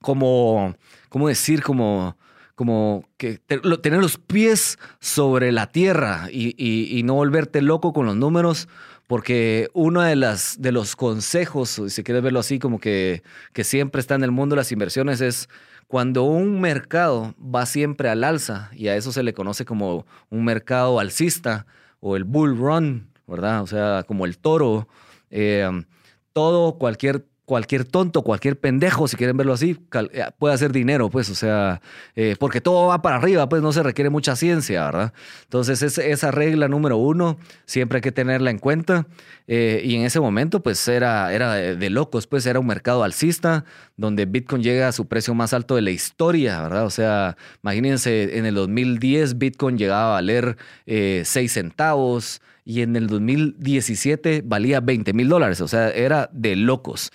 como, 0.00 0.74
¿cómo 1.08 1.28
decir? 1.28 1.62
Como, 1.62 2.16
como 2.54 3.08
que 3.16 3.38
tener 3.38 4.00
los 4.00 4.18
pies 4.18 4.78
sobre 5.00 5.52
la 5.52 5.66
tierra 5.66 6.28
y, 6.30 7.02
no 7.04 7.14
volverte 7.14 7.62
loco 7.62 7.92
con 7.92 8.06
los 8.06 8.16
números, 8.16 8.68
porque 9.06 9.68
uno 9.74 10.02
de, 10.02 10.16
las, 10.16 10.60
de 10.60 10.72
los 10.72 10.96
consejos, 10.96 11.82
si 11.88 12.02
quieres 12.02 12.22
verlo 12.22 12.40
así, 12.40 12.58
como 12.58 12.78
que, 12.78 13.22
que 13.52 13.64
siempre 13.64 14.00
está 14.00 14.14
en 14.14 14.24
el 14.24 14.30
mundo 14.30 14.54
de 14.54 14.60
las 14.60 14.72
inversiones, 14.72 15.20
es 15.20 15.48
cuando 15.88 16.22
un 16.22 16.60
mercado 16.60 17.34
va 17.38 17.66
siempre 17.66 18.08
al 18.08 18.24
alza, 18.24 18.70
y 18.72 18.88
a 18.88 18.96
eso 18.96 19.12
se 19.12 19.22
le 19.22 19.34
conoce 19.34 19.64
como 19.64 20.06
un 20.30 20.44
mercado 20.44 20.98
alcista 20.98 21.66
o 22.00 22.16
el 22.16 22.24
bull 22.24 22.56
run, 22.56 23.08
¿verdad? 23.26 23.62
O 23.62 23.66
sea, 23.66 24.04
como 24.06 24.26
el 24.26 24.38
toro 24.38 24.88
eh, 25.34 25.68
todo, 26.32 26.78
cualquier 26.78 27.26
cualquier 27.44 27.84
tonto, 27.84 28.22
cualquier 28.22 28.58
pendejo, 28.58 29.06
si 29.06 29.16
quieren 29.16 29.36
verlo 29.36 29.52
así, 29.52 29.78
eh, 30.12 30.24
puede 30.38 30.54
hacer 30.54 30.72
dinero, 30.72 31.10
pues, 31.10 31.28
o 31.28 31.34
sea, 31.34 31.82
eh, 32.16 32.36
porque 32.38 32.62
todo 32.62 32.86
va 32.86 33.02
para 33.02 33.16
arriba, 33.16 33.48
pues 33.50 33.60
no 33.60 33.70
se 33.70 33.82
requiere 33.82 34.08
mucha 34.08 34.34
ciencia, 34.34 34.86
¿verdad? 34.86 35.12
Entonces, 35.42 35.82
esa 35.98 36.30
regla 36.30 36.68
número 36.68 36.96
uno, 36.96 37.36
siempre 37.66 37.98
hay 37.98 38.02
que 38.02 38.12
tenerla 38.12 38.50
en 38.50 38.58
cuenta. 38.58 39.06
y 39.46 39.94
en 39.94 40.04
ese 40.06 40.20
momento, 40.20 40.62
pues, 40.62 40.88
era, 40.88 41.34
era 41.34 41.52
de, 41.52 41.90
locos, 41.90 42.26
pues, 42.26 42.46
era 42.46 42.60
un 42.60 42.66
mercado 42.66 43.04
alcista, 43.04 43.66
donde 43.98 44.24
Bitcoin 44.24 44.62
llega 44.62 44.88
a 44.88 44.92
su 44.92 45.06
precio 45.06 45.34
más 45.34 45.52
alto 45.52 45.74
de 45.74 45.82
la 45.82 45.90
historia, 45.90 46.62
¿verdad? 46.62 46.86
O 46.86 46.90
sea, 46.90 47.36
imagínense, 47.62 48.38
en 48.38 48.46
el 48.46 48.54
2010 48.54 49.36
Bitcoin 49.36 49.76
llegaba 49.76 50.06
a 50.06 50.12
valer 50.12 50.56
6 50.86 51.52
centavos, 51.52 52.40
y 52.64 52.80
en 52.80 52.96
el 52.96 53.06
2017 53.06 54.42
valía 54.44 54.80
20 54.80 55.12
mil 55.12 55.28
dólares, 55.28 55.60
o 55.60 55.68
sea, 55.68 55.90
era 55.90 56.30
de 56.32 56.56
locos. 56.56 57.12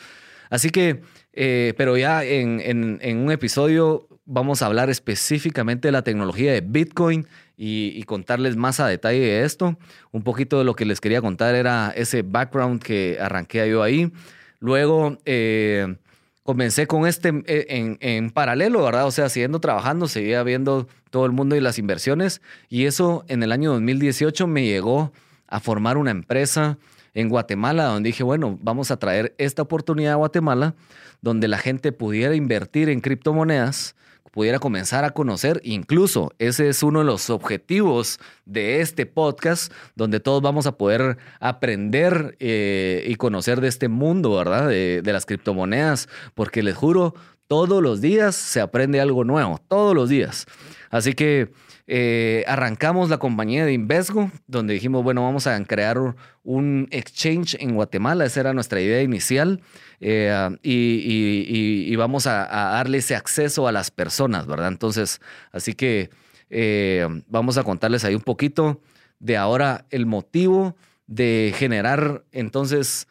Así 0.49 0.69
que, 0.69 1.01
eh, 1.33 1.73
pero 1.77 1.97
ya 1.97 2.23
en, 2.23 2.99
un 3.01 3.31
episodio 3.31 4.07
vamos 4.25 4.61
a 4.61 4.67
hablar 4.67 4.89
específicamente 4.89 5.87
de 5.87 5.91
la 5.91 6.03
tecnología 6.03 6.53
de 6.53 6.61
Bitcoin 6.61 7.27
y, 7.57 8.03
contarles 8.03 8.55
más 8.55 8.79
a 8.79 8.87
detalle 8.87 9.19
de 9.19 9.43
esto. 9.43 9.77
Un 10.11 10.23
poquito 10.23 10.59
de 10.59 10.63
lo 10.63 10.75
que 10.75 10.85
les 10.85 11.01
quería 11.01 11.21
contar 11.21 11.55
era 11.55 11.91
ese 11.95 12.21
background 12.21 12.81
que 12.81 13.17
arranqué 13.19 13.69
yo 13.69 13.83
ahí. 13.83 14.11
Luego, 14.59 15.17
eh, 15.25 15.95
comencé 16.43 16.87
con 16.87 17.05
este 17.05 17.29
eh, 17.47 17.65
en, 17.69 17.97
en, 18.01 18.29
paralelo, 18.29 18.83
¿verdad? 18.83 19.07
O 19.07 19.11
sea, 19.11 19.29
siguiendo 19.29 19.59
trabajando, 19.59 20.07
seguía 20.07 20.41
viendo 20.43 20.87
todo 21.09 21.25
el 21.25 21.31
mundo 21.31 21.55
y 21.55 21.61
las 21.61 21.77
inversiones. 21.77 22.41
Y 22.69 22.85
eso 22.85 23.25
en 23.27 23.43
el 23.43 23.51
año 23.51 23.73
2018 23.73 24.47
me 24.47 24.63
llegó 24.65 25.11
a 25.49 25.59
formar 25.59 25.97
una 25.97 26.11
empresa 26.11 26.77
en 27.13 27.29
Guatemala, 27.29 27.85
donde 27.85 28.09
dije, 28.09 28.23
bueno, 28.23 28.57
vamos 28.61 28.91
a 28.91 28.97
traer 28.97 29.35
esta 29.37 29.61
oportunidad 29.63 30.13
a 30.13 30.17
Guatemala, 30.17 30.75
donde 31.21 31.47
la 31.47 31.57
gente 31.57 31.91
pudiera 31.91 32.35
invertir 32.35 32.89
en 32.89 33.01
criptomonedas, 33.01 33.95
pudiera 34.31 34.59
comenzar 34.59 35.05
a 35.05 35.09
conocer, 35.09 35.59
incluso 35.63 36.31
ese 36.37 36.69
es 36.69 36.83
uno 36.83 36.99
de 36.99 37.05
los 37.05 37.31
objetivos 37.31 38.19
de 38.45 38.79
este 38.79 39.07
podcast, 39.07 39.73
donde 39.95 40.19
todos 40.19 40.41
vamos 40.41 40.67
a 40.67 40.77
poder 40.77 41.17
aprender 41.39 42.37
eh, 42.39 43.03
y 43.07 43.15
conocer 43.15 43.59
de 43.59 43.67
este 43.67 43.87
mundo, 43.87 44.35
¿verdad? 44.35 44.69
De, 44.69 45.01
de 45.01 45.13
las 45.13 45.25
criptomonedas, 45.25 46.07
porque 46.35 46.61
les 46.61 46.75
juro, 46.75 47.15
todos 47.47 47.81
los 47.81 47.99
días 47.99 48.35
se 48.35 48.61
aprende 48.61 49.01
algo 49.01 49.23
nuevo, 49.23 49.59
todos 49.67 49.95
los 49.95 50.07
días. 50.09 50.45
Así 50.91 51.13
que 51.13 51.51
eh, 51.91 52.43
arrancamos 52.45 53.09
la 53.09 53.17
compañía 53.17 53.65
de 53.65 53.73
Invesgo, 53.73 54.29
donde 54.45 54.75
dijimos, 54.75 55.03
bueno, 55.03 55.23
vamos 55.23 55.47
a 55.47 55.59
crear 55.63 55.97
un 56.43 56.87
exchange 56.91 57.57
en 57.59 57.73
Guatemala, 57.73 58.25
esa 58.25 58.41
era 58.41 58.53
nuestra 58.53 58.79
idea 58.79 59.01
inicial, 59.01 59.59
eh, 59.99 60.31
y, 60.61 61.95
vamos 61.95 62.27
a, 62.27 62.45
darle 62.45 62.99
ese 62.99 63.15
acceso 63.15 63.67
a 63.67 63.71
las 63.71 63.89
personas, 63.89 64.45
¿verdad? 64.45 64.67
Entonces, 64.67 65.19
así 65.51 65.73
que 65.73 66.11
eh, 66.51 67.07
vamos 67.27 67.57
a 67.57 67.63
contarles 67.63 68.05
ahí 68.05 68.13
un 68.13 68.21
poquito 68.21 68.81
de 69.17 69.35
ahora 69.37 69.87
el 69.89 70.05
motivo 70.05 70.75
de 71.07 71.55
generar 71.57 72.23
entonces 72.31 73.07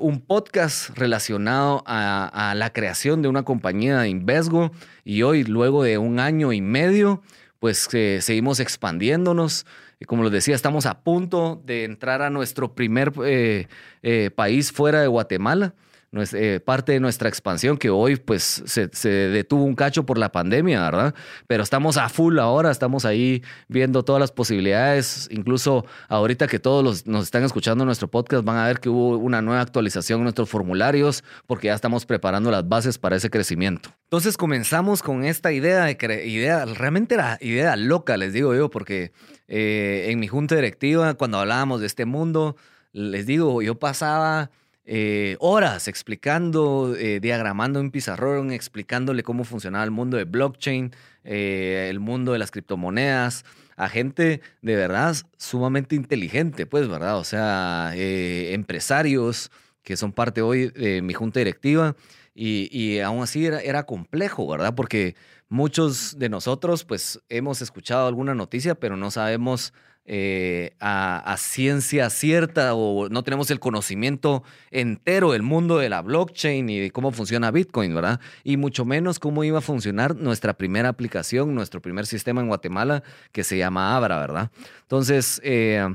un 0.00 0.20
podcast 0.20 0.90
relacionado 0.98 1.82
a, 1.86 2.50
a, 2.50 2.54
la 2.54 2.74
creación 2.74 3.22
de 3.22 3.28
una 3.28 3.42
compañía 3.42 4.00
de 4.00 4.10
Invesgo 4.10 4.70
y 5.02 5.22
hoy, 5.22 5.44
luego 5.44 5.82
de 5.82 5.96
un 5.96 6.20
año 6.20 6.52
y 6.52 6.60
medio, 6.60 7.22
pues 7.62 7.88
seguimos 8.18 8.58
expandiéndonos. 8.58 9.66
Como 10.08 10.24
les 10.24 10.32
decía, 10.32 10.56
estamos 10.56 10.84
a 10.84 11.04
punto 11.04 11.62
de 11.64 11.84
entrar 11.84 12.20
a 12.20 12.28
nuestro 12.28 12.74
primer 12.74 13.12
eh, 13.24 13.68
eh, 14.02 14.32
país 14.34 14.72
fuera 14.72 15.00
de 15.00 15.06
Guatemala. 15.06 15.72
Eh, 16.14 16.60
parte 16.62 16.92
de 16.92 17.00
nuestra 17.00 17.30
expansión 17.30 17.78
que 17.78 17.88
hoy 17.88 18.16
pues 18.16 18.62
se, 18.66 19.08
detuvo 19.08 19.64
un 19.64 19.74
cacho 19.74 20.04
por 20.04 20.18
la 20.18 20.30
pandemia, 20.30 20.82
¿verdad? 20.82 21.14
Pero 21.46 21.62
estamos 21.62 21.96
a 21.96 22.10
full 22.10 22.38
ahora, 22.38 22.70
estamos 22.70 23.06
ahí 23.06 23.42
viendo 23.68 24.04
todas 24.04 24.20
las 24.20 24.30
posibilidades, 24.30 25.26
incluso 25.30 25.86
ahorita 26.08 26.48
que 26.48 26.58
todos 26.58 26.84
los, 26.84 27.06
nos 27.06 27.24
están 27.24 27.44
escuchando 27.44 27.86
nuestro 27.86 28.08
podcast 28.08 28.44
van 28.44 28.58
a 28.58 28.66
ver 28.66 28.78
que 28.80 28.90
hubo 28.90 29.16
una 29.16 29.40
nueva 29.40 29.62
actualización 29.62 30.20
en 30.20 30.24
nuestros 30.24 30.50
formularios 30.50 31.24
porque 31.46 31.68
ya 31.68 31.74
estamos 31.74 32.04
preparando 32.04 32.50
las 32.50 32.68
bases 32.68 32.98
para 32.98 33.16
ese 33.16 33.30
crecimiento. 33.30 33.88
Entonces 34.04 34.36
comenzamos 34.36 35.02
con 35.02 35.24
esta 35.24 35.50
idea 35.50 35.86
de 35.86 35.96
idea, 36.26 36.66
realmente 36.66 37.14
era 37.14 37.38
idea 37.40 37.74
loca, 37.76 38.18
les 38.18 38.34
digo 38.34 38.54
yo, 38.54 38.68
porque 38.68 39.12
eh, 39.48 40.08
en 40.10 40.20
mi 40.20 40.28
junta 40.28 40.56
directiva, 40.56 41.14
cuando 41.14 41.38
hablábamos 41.38 41.80
de 41.80 41.86
este 41.86 42.04
mundo, 42.04 42.56
les 42.92 43.24
digo, 43.24 43.62
yo 43.62 43.78
pasaba 43.78 44.50
eh, 44.84 45.36
horas 45.38 45.86
explicando, 45.86 46.96
eh, 46.98 47.20
diagramando 47.20 47.78
en 47.78 47.92
pizarrón, 47.92 48.50
explicándole 48.50 49.22
cómo 49.22 49.44
funcionaba 49.44 49.84
el 49.84 49.92
mundo 49.92 50.16
de 50.16 50.24
blockchain, 50.24 50.92
eh, 51.22 51.86
el 51.88 52.00
mundo 52.00 52.32
de 52.32 52.40
las 52.40 52.50
criptomonedas, 52.50 53.44
a 53.76 53.88
gente 53.88 54.40
de 54.60 54.76
verdad 54.76 55.16
sumamente 55.36 55.94
inteligente, 55.94 56.66
pues, 56.66 56.88
¿verdad? 56.88 57.18
O 57.18 57.24
sea, 57.24 57.92
empresarios 57.94 59.50
que 59.84 59.96
son 59.96 60.12
parte 60.12 60.42
hoy 60.42 60.68
de 60.70 61.00
mi 61.00 61.14
junta 61.14 61.40
directiva 61.40 61.94
y, 62.34 62.68
y 62.76 63.00
aún 63.00 63.22
así 63.22 63.46
era, 63.46 63.60
era 63.60 63.84
complejo, 63.84 64.48
¿verdad? 64.48 64.74
Porque 64.74 65.14
muchos 65.48 66.18
de 66.18 66.28
nosotros, 66.28 66.84
pues, 66.84 67.20
hemos 67.28 67.62
escuchado 67.62 68.08
alguna 68.08 68.34
noticia, 68.34 68.74
pero 68.74 68.96
no 68.96 69.10
sabemos 69.10 69.72
eh, 70.04 70.74
a, 70.80 71.36
ciencia 71.38 72.10
cierta 72.10 72.74
o 72.74 73.08
no 73.08 73.22
tenemos 73.22 73.52
el 73.52 73.60
conocimiento 73.60 74.42
entero 74.72 75.30
del 75.30 75.42
mundo 75.42 75.78
de 75.78 75.88
la 75.88 76.02
blockchain 76.02 76.68
y 76.68 76.80
de 76.80 76.90
cómo 76.90 77.12
funciona 77.12 77.52
Bitcoin, 77.52 77.94
¿verdad? 77.94 78.20
Y 78.42 78.56
mucho 78.56 78.84
menos 78.84 79.18
cómo 79.20 79.44
iba 79.44 79.58
a 79.58 79.62
funcionar 79.62 80.16
nuestra 80.16 80.54
primera 80.54 80.88
aplicación, 80.88 81.54
nuestro 81.54 81.80
primer 81.80 82.06
sistema 82.06 82.40
en 82.40 82.48
Guatemala 82.48 83.04
que 83.30 83.44
se 83.44 83.56
llama 83.58 83.96
Abra, 83.96 84.18
¿verdad? 84.18 84.50
Entonces, 84.82 85.40
eh, 85.44 85.86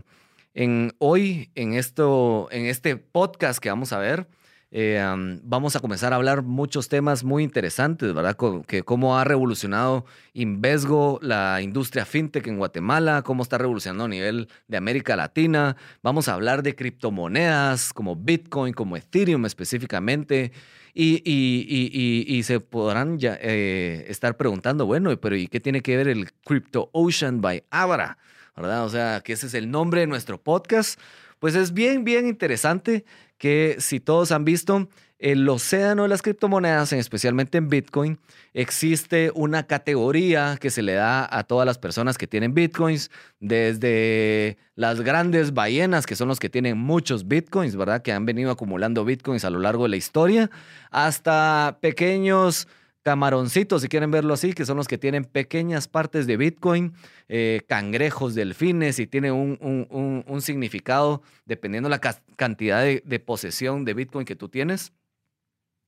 hoy, 1.00 1.52
en, 1.56 1.74
esto, 1.74 2.48
en 2.52 2.66
este 2.66 2.96
podcast 2.96 3.60
que 3.60 3.70
vamos 3.70 3.92
a 3.92 4.00
ver, 4.00 4.28
eh, 4.70 5.02
vamos 5.44 5.78
a 5.78 5.80
comenzar 5.80 6.12
a 6.12 6.18
hablar 6.18 6.42
muchos 6.42 6.90
temas 6.90 7.24
muy 7.24 7.44
interesantes, 7.44 8.14
¿verdad? 8.14 8.36
que 8.68 8.84
cómo 8.84 9.18
ha 9.18 9.24
revolucionado 9.24 10.06
Invesgo, 10.34 11.20
la 11.22 11.62
industria 11.62 12.06
fintech 12.06 12.48
en 12.48 12.58
Guatemala, 12.58 13.22
cómo 13.22 13.44
está 13.44 13.58
revolucionando 13.58 14.06
a 14.06 14.10
nivel 14.10 14.50
de 14.68 14.78
América 14.78 15.16
Latina. 15.16 15.78
Vamos 16.04 16.28
a 16.28 16.34
hablar 16.34 16.64
de 16.64 16.76
criptomonedas 16.76 17.94
como 17.94 18.18
Bitcoin, 18.18 18.74
como 18.74 18.98
Ethereum 18.98 19.46
específicamente. 19.46 20.52
Y, 21.00 22.42
se 22.44 22.60
podrán 22.60 23.20
eh, 23.22 24.06
estar 24.10 24.36
preguntando, 24.36 24.86
bueno, 24.88 25.16
pero 25.20 25.36
¿y 25.36 25.48
qué 25.48 25.60
tiene 25.60 25.82
que 25.82 25.96
ver 25.96 26.08
el 26.08 26.32
Crypto 26.44 26.90
Ocean 26.92 27.40
by 27.40 27.64
Abra? 27.70 28.18
¿Verdad? 28.56 28.84
O 28.84 28.90
sea, 28.90 29.22
que 29.24 29.34
ese 29.34 29.46
es 29.46 29.54
el 29.54 29.70
nombre 29.70 30.02
de 30.02 30.08
nuestro 30.08 30.42
podcast. 30.42 31.00
Pues 31.40 31.54
es 31.54 31.72
bien, 31.72 32.04
bien 32.04 32.28
interesante 32.28 33.06
que 33.38 33.76
si 33.80 34.00
todos 34.00 34.32
han 34.32 34.46
visto, 34.46 34.88
el 35.20 35.50
océano 35.50 36.04
de 36.04 36.10
las 36.10 36.22
criptomonedas, 36.22 36.94
especialmente 36.94 37.58
en 37.58 37.70
Bitcoin, 37.70 38.20
existe 38.54 39.32
una 39.34 39.64
categoría 39.64 40.58
que 40.62 40.70
se 40.70 40.84
le 40.84 40.94
da 40.94 41.28
a 41.30 41.44
todas 41.44 41.66
las 41.66 41.80
personas 41.80 42.18
que 42.18 42.28
tienen 42.28 42.54
Bitcoins, 42.54 43.10
desde 43.40 44.58
las 44.76 45.02
grandes 45.02 45.54
ballenas, 45.54 46.06
que 46.06 46.16
son 46.16 46.28
los 46.28 46.40
que 46.40 46.50
tienen 46.50 46.78
muchos 46.78 47.28
Bitcoins, 47.28 47.76
¿verdad? 47.76 48.04
Que 48.04 48.12
han 48.12 48.26
venido 48.26 48.52
acumulando 48.52 49.06
Bitcoins 49.06 49.44
a 49.44 49.50
lo 49.50 49.60
largo 49.60 49.84
de 49.84 49.90
la 49.90 49.98
historia, 49.98 50.52
hasta 50.92 51.80
pequeños 51.82 52.68
camaroncitos, 53.08 53.84
si 53.84 53.88
quieren 53.88 54.12
verlo 54.12 54.34
así, 54.34 54.52
que 54.52 54.66
son 54.66 54.76
los 54.76 54.86
que 54.86 54.98
tienen 54.98 55.24
pequeñas 55.24 55.88
partes 55.88 56.28
de 56.28 56.36
Bitcoin, 56.36 56.94
eh, 57.30 57.62
cangrejos, 57.66 58.36
delfines, 58.36 59.00
y 59.00 59.08
tiene 59.08 59.32
un, 59.32 60.42
significado 60.42 61.22
dependiendo 61.46 61.88
la 61.88 62.02
cantidad 62.36 62.82
de, 62.82 63.02
de, 63.06 63.20
posesión 63.22 63.86
de 63.86 63.94
Bitcoin 63.94 64.26
que 64.26 64.36
tú 64.36 64.50
tienes. 64.50 64.92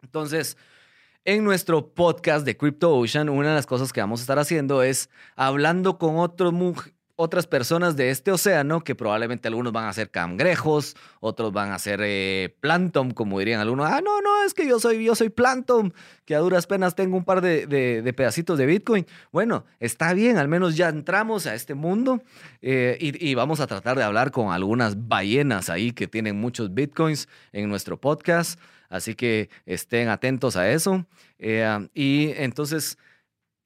Entonces, 0.02 0.56
en 1.26 1.44
nuestro 1.44 1.94
podcast 1.94 2.46
de 2.46 2.56
Crypto 2.56 2.96
Ocean, 2.96 3.28
una 3.28 3.50
de 3.50 3.56
las 3.56 3.66
cosas 3.66 3.92
que 3.92 4.00
vamos 4.00 4.22
a 4.22 4.24
estar 4.24 4.40
haciendo 4.40 4.82
es 4.82 5.10
hablando 5.36 5.98
con 5.98 6.20
otros 6.20 6.54
otras 7.22 7.48
personas 7.48 7.98
de 7.98 8.12
este 8.12 8.32
océano, 8.32 8.80
que 8.80 8.96
probablemente 8.96 9.50
algunos 9.50 9.74
van 9.74 9.90
a 9.90 9.94
ser 9.94 10.10
cangrejos, 10.10 10.96
otros 11.20 11.52
van 11.52 11.74
a 11.74 11.78
ser 11.78 12.00
eh, 12.02 12.56
como 13.14 13.40
dirían 13.40 13.60
algunos. 13.60 13.90
Ah, 13.92 14.00
no, 14.02 14.22
no, 14.22 14.42
es 14.44 14.54
que 14.54 14.66
yo 14.66 14.80
soy, 14.80 15.04
yo 15.04 15.16
soy 15.16 15.30
que 16.24 16.34
a 16.34 16.40
duras 16.40 16.66
penas 16.66 16.96
tengo 16.96 17.18
un 17.18 17.26
par 17.26 17.42
de, 17.42 18.14
pedacitos 18.16 18.58
de 18.58 18.66
Bitcoin. 18.66 19.06
Bueno, 19.34 19.66
está 19.82 20.14
bien, 20.14 20.38
al 20.38 20.48
menos 20.48 20.78
ya 20.78 20.88
entramos 20.88 21.46
a 21.46 21.56
este 21.56 21.74
mundo 21.74 22.24
eh, 22.62 22.98
y, 23.02 23.36
vamos 23.36 23.60
a 23.60 23.68
tratar 23.68 23.98
de 23.98 24.04
hablar 24.04 24.32
con 24.32 24.54
algunas 24.54 25.10
ballenas 25.10 25.70
ahí 25.70 25.92
que 25.92 26.08
tienen 26.08 26.40
muchos 26.40 26.74
Bitcoins 26.74 27.28
en 27.52 27.68
nuestro 27.68 28.00
podcast. 28.00 28.58
Así 28.88 29.14
que 29.14 29.50
estén 29.66 30.08
atentos 30.08 30.56
a 30.56 30.72
eso. 30.72 31.06
Eh, 31.38 31.90
y 31.94 32.32
entonces 32.38 32.98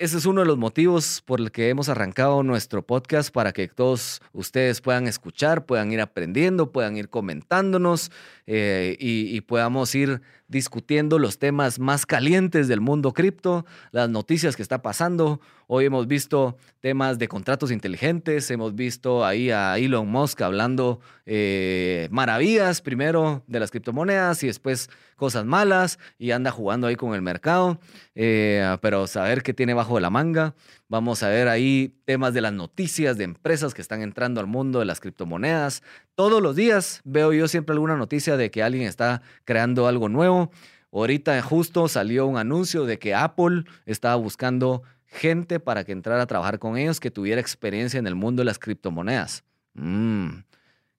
ese 0.04 0.18
es 0.18 0.26
uno 0.26 0.42
de 0.42 0.48
los 0.48 0.58
motivos 0.58 1.24
por 1.26 1.40
el 1.40 1.50
que 1.50 1.70
hemos 1.70 1.88
arrancado 1.88 2.44
nuestro 2.44 2.86
podcast 2.86 3.34
para 3.34 3.54
que 3.54 3.70
todos 3.70 4.22
ustedes 4.34 4.82
puedan 4.82 5.08
escuchar, 5.08 5.66
puedan 5.66 5.94
ir 5.94 6.02
aprendiendo, 6.02 6.74
puedan 6.74 6.98
ir 6.98 7.08
comentándonos 7.08 8.12
eh, 8.46 8.98
y, 9.00 9.40
podamos 9.42 9.94
ir 9.96 10.22
discutiendo 10.48 11.18
los 11.18 11.40
temas 11.40 11.80
más 11.80 12.06
calientes 12.06 12.68
del 12.68 12.82
mundo 12.82 13.14
cripto, 13.14 13.66
las 13.92 14.10
noticias 14.10 14.56
que 14.56 14.62
está 14.62 14.82
pasando. 14.82 15.40
Hoy 15.68 15.86
hemos 15.86 16.08
visto 16.08 16.58
temas 16.80 17.18
de 17.18 17.28
contratos 17.28 17.72
inteligentes, 17.72 18.52
hemos 18.52 18.76
visto 18.76 19.26
ahí 19.26 19.50
a 19.50 19.78
Elon 19.78 20.08
Musk 20.08 20.42
hablando 20.42 21.00
eh, 21.26 22.08
maravillas 22.12 22.82
primero 22.82 23.44
de 23.48 23.60
las 23.60 23.72
criptomonedas 23.72 24.44
y 24.44 24.48
después 24.48 24.90
cosas 25.16 25.46
malas 25.46 26.00
y 26.20 26.32
anda 26.32 26.52
jugando 26.52 26.88
ahí 26.88 26.96
con 26.96 27.14
el 27.14 27.22
mercado, 27.22 27.80
eh, 28.14 28.78
pero 28.82 29.08
saber 29.08 29.42
qué 29.42 29.54
tiene 29.54 29.74
bajo 29.74 30.00
la 30.00 30.10
manga. 30.10 30.54
Vamos 30.94 31.24
a 31.24 31.30
ver 31.30 31.48
ahí 31.48 31.98
temas 32.06 32.36
de 32.36 32.42
las 32.42 32.54
noticias 32.54 33.18
de 33.18 33.24
empresas 33.24 33.74
que 33.74 33.82
están 33.82 34.04
entrando 34.04 34.40
al 34.40 34.46
mundo 34.46 34.78
de 34.78 34.86
las 34.86 35.00
criptomonedas. 35.00 35.82
Todos 36.14 36.40
los 36.40 36.56
días 36.56 37.02
veo 37.04 37.34
yo 37.34 37.48
siempre 37.48 37.74
alguna 37.74 37.98
noticia 37.98 38.38
de 38.38 38.52
que 38.52 38.62
alguien 38.62 38.84
está 38.84 39.24
creando 39.44 39.88
algo 39.88 40.08
nuevo. 40.08 40.52
Ahorita 40.92 41.42
justo 41.42 41.88
salió 41.88 42.28
un 42.28 42.38
anuncio 42.38 42.86
de 42.86 43.00
que 43.00 43.16
Apple 43.16 43.64
estaba 43.88 44.18
buscando 44.18 44.84
gente 45.08 45.60
para 45.60 45.84
que 45.84 45.94
entrara 45.94 46.22
a 46.22 46.28
trabajar 46.28 46.60
con 46.60 46.78
ellos 46.78 47.00
que 47.00 47.10
tuviera 47.10 47.42
experiencia 47.42 47.98
en 47.98 48.06
el 48.06 48.14
mundo 48.14 48.42
de 48.42 48.46
las 48.46 48.60
criptomonedas. 48.60 49.44
Mm, 49.74 50.42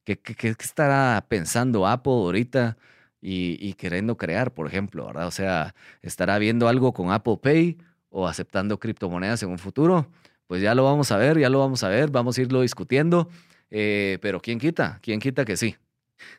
¿qué, 0.02 0.18
estará 0.58 1.24
pensando 1.28 1.86
Apple 1.86 2.14
ahorita? 2.14 2.76
y, 3.26 3.72
queriendo 3.74 4.18
crear, 4.18 4.52
por 4.52 4.66
ejemplo, 4.66 5.06
¿verdad? 5.06 5.26
O 5.26 5.30
sea, 5.30 5.74
estará 6.02 6.36
viendo 6.38 6.68
algo 6.68 6.92
con 6.92 7.10
Apple 7.10 7.38
Pay 7.40 7.78
o 8.14 8.28
aceptando 8.28 8.78
criptomonedas 8.78 9.42
en 9.42 9.50
un 9.50 9.59
futuro. 9.59 10.06
Pues 10.47 10.62
ya 10.62 10.75
lo 10.75 10.85
vamos 10.85 11.11
a 11.11 11.16
ver, 11.16 11.37
ya 11.38 11.50
lo 11.50 11.59
vamos 11.59 11.83
a 11.83 11.88
ver, 11.88 12.11
vamos 12.11 12.38
a 12.38 12.42
irlo 12.42 12.61
discutiendo, 12.61 13.28
eh, 13.71 14.18
pero 14.23 14.40
¿quién 14.40 14.61
quita? 14.61 15.00
¿Quién 15.02 15.18
quita 15.18 15.44
que 15.44 15.56
sí? 15.56 15.75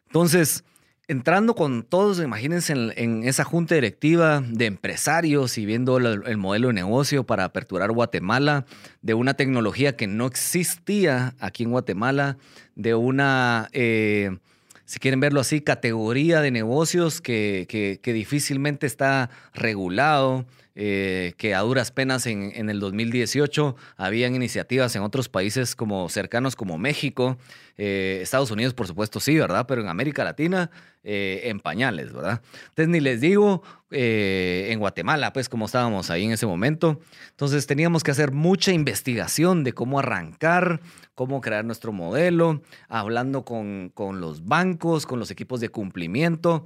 Entonces, 0.05 0.63
entrando 1.09 1.53
con 1.53 1.83
todos, 1.83 2.21
imagínense 2.21 2.71
en, 2.73 3.23
esa 3.25 3.43
junta 3.43 3.75
directiva 3.75 4.41
de 4.41 4.67
empresarios 4.67 5.57
y 5.57 5.65
viendo 5.65 5.97
el, 5.97 6.37
modelo 6.37 6.69
de 6.69 6.75
negocio 6.75 7.25
para 7.25 7.43
aperturar 7.43 7.91
Guatemala, 7.91 8.65
de 9.01 9.13
una 9.13 9.33
tecnología 9.33 9.97
que 9.97 10.07
no 10.07 10.27
existía 10.27 11.35
aquí 11.39 11.63
en 11.63 11.71
Guatemala, 11.71 12.37
de 12.75 12.95
una... 12.95 13.67
Eh, 13.73 14.37
si 14.85 14.99
quieren 14.99 15.19
verlo 15.19 15.39
así, 15.39 15.61
categoría 15.61 16.41
de 16.41 16.51
negocios 16.51 17.19
que, 17.19 17.65
que, 18.01 18.13
difícilmente 18.13 18.85
está 18.85 19.31
regulado, 19.55 20.45
eh, 20.77 21.35
que 21.37 21.55
a 21.55 21.61
duras 21.61 21.91
penas 21.91 22.27
en, 22.27 22.51
en, 22.53 22.69
el 22.69 22.81
2018 22.81 23.77
habían 23.95 24.35
iniciativas 24.35 24.93
en 24.97 25.03
otros 25.03 25.29
países 25.29 25.73
como 25.73 26.09
cercanos 26.09 26.57
como 26.57 26.77
México, 26.77 27.37
eh, 27.77 28.19
Estados 28.21 28.51
Unidos 28.51 28.73
por 28.73 28.85
supuesto 28.85 29.21
sí, 29.21 29.37
¿verdad? 29.37 29.67
Pero 29.69 29.81
en 29.81 29.87
América 29.87 30.25
Latina 30.25 30.69
eh, 31.05 31.43
en 31.45 31.61
pañales, 31.61 32.11
¿verdad? 32.11 32.41
Entonces 32.69 32.89
ni 32.89 32.99
les 32.99 33.21
digo 33.21 33.63
en 33.97 34.77
Guatemala, 34.79 35.31
pues 35.31 35.47
como 35.47 35.67
estábamos 35.67 36.09
ahí 36.09 36.25
en 36.25 36.33
ese 36.33 36.45
momento. 36.45 36.99
Entonces 37.29 37.65
teníamos 37.65 38.03
que 38.03 38.11
hacer 38.11 38.33
mucha 38.33 38.73
investigación 38.73 39.63
de 39.63 39.71
cómo 39.71 39.99
arrancar, 39.99 40.81
cómo 41.13 41.39
crear 41.39 41.63
nuestro 41.63 41.93
modelo, 41.93 42.61
hablando 42.89 43.45
con, 43.45 43.91
con 43.93 44.19
los 44.19 44.43
bancos, 44.43 45.05
con 45.05 45.19
los 45.19 45.31
equipos 45.31 45.61
de 45.61 45.69
cumplimiento, 45.69 46.65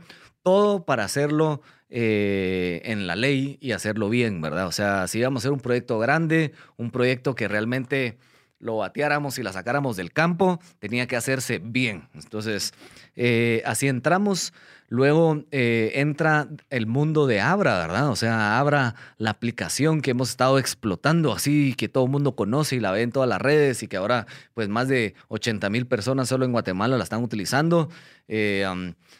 todo 0.49 0.83
para 0.83 1.03
hacerlo 1.03 1.61
eh, 1.91 2.81
en 2.85 3.05
la 3.05 3.15
ley 3.15 3.59
y 3.61 3.73
hacerlo 3.73 4.09
bien, 4.09 4.41
¿verdad? 4.41 4.65
O 4.65 4.71
sea, 4.71 5.05
si 5.07 5.19
íbamos 5.19 5.41
a 5.41 5.41
hacer 5.41 5.51
un 5.51 5.59
proyecto 5.59 5.99
grande, 5.99 6.53
un 6.75 6.89
proyecto 6.89 7.35
que 7.35 7.47
realmente 7.47 8.17
lo 8.57 8.77
bateáramos 8.77 9.37
y 9.37 9.43
la 9.43 9.53
sacáramos 9.53 9.95
del 9.95 10.11
campo, 10.11 10.59
tenía 10.79 11.05
que 11.05 11.15
hacerse 11.15 11.59
bien. 11.59 12.09
Entonces, 12.15 12.73
eh, 13.15 13.61
así 13.63 13.87
entramos. 13.87 14.51
Luego 14.87 15.43
eh, 15.51 15.91
entra 15.95 16.47
el 16.71 16.87
mundo 16.87 17.27
de 17.27 17.41
Abra, 17.41 17.77
¿verdad? 17.77 18.09
O 18.09 18.15
sea, 18.15 18.57
Abra, 18.57 18.95
la 19.19 19.29
aplicación 19.29 20.01
que 20.01 20.11
hemos 20.11 20.31
estado 20.31 20.57
explotando 20.57 21.31
así, 21.31 21.75
que 21.75 21.89
todo 21.89 22.05
el 22.05 22.09
mundo 22.09 22.35
conoce 22.35 22.75
y 22.75 22.79
la 22.79 22.91
ve 22.91 23.03
en 23.03 23.11
todas 23.11 23.29
las 23.29 23.39
redes 23.39 23.83
y 23.83 23.87
que 23.87 23.97
ahora 23.97 24.25
pues 24.55 24.67
más 24.67 24.87
de 24.87 25.13
80 25.27 25.69
mil 25.69 25.85
personas 25.85 26.27
solo 26.27 26.43
en 26.43 26.53
Guatemala 26.53 26.97
la 26.97 27.03
están 27.03 27.23
utilizando. 27.23 27.89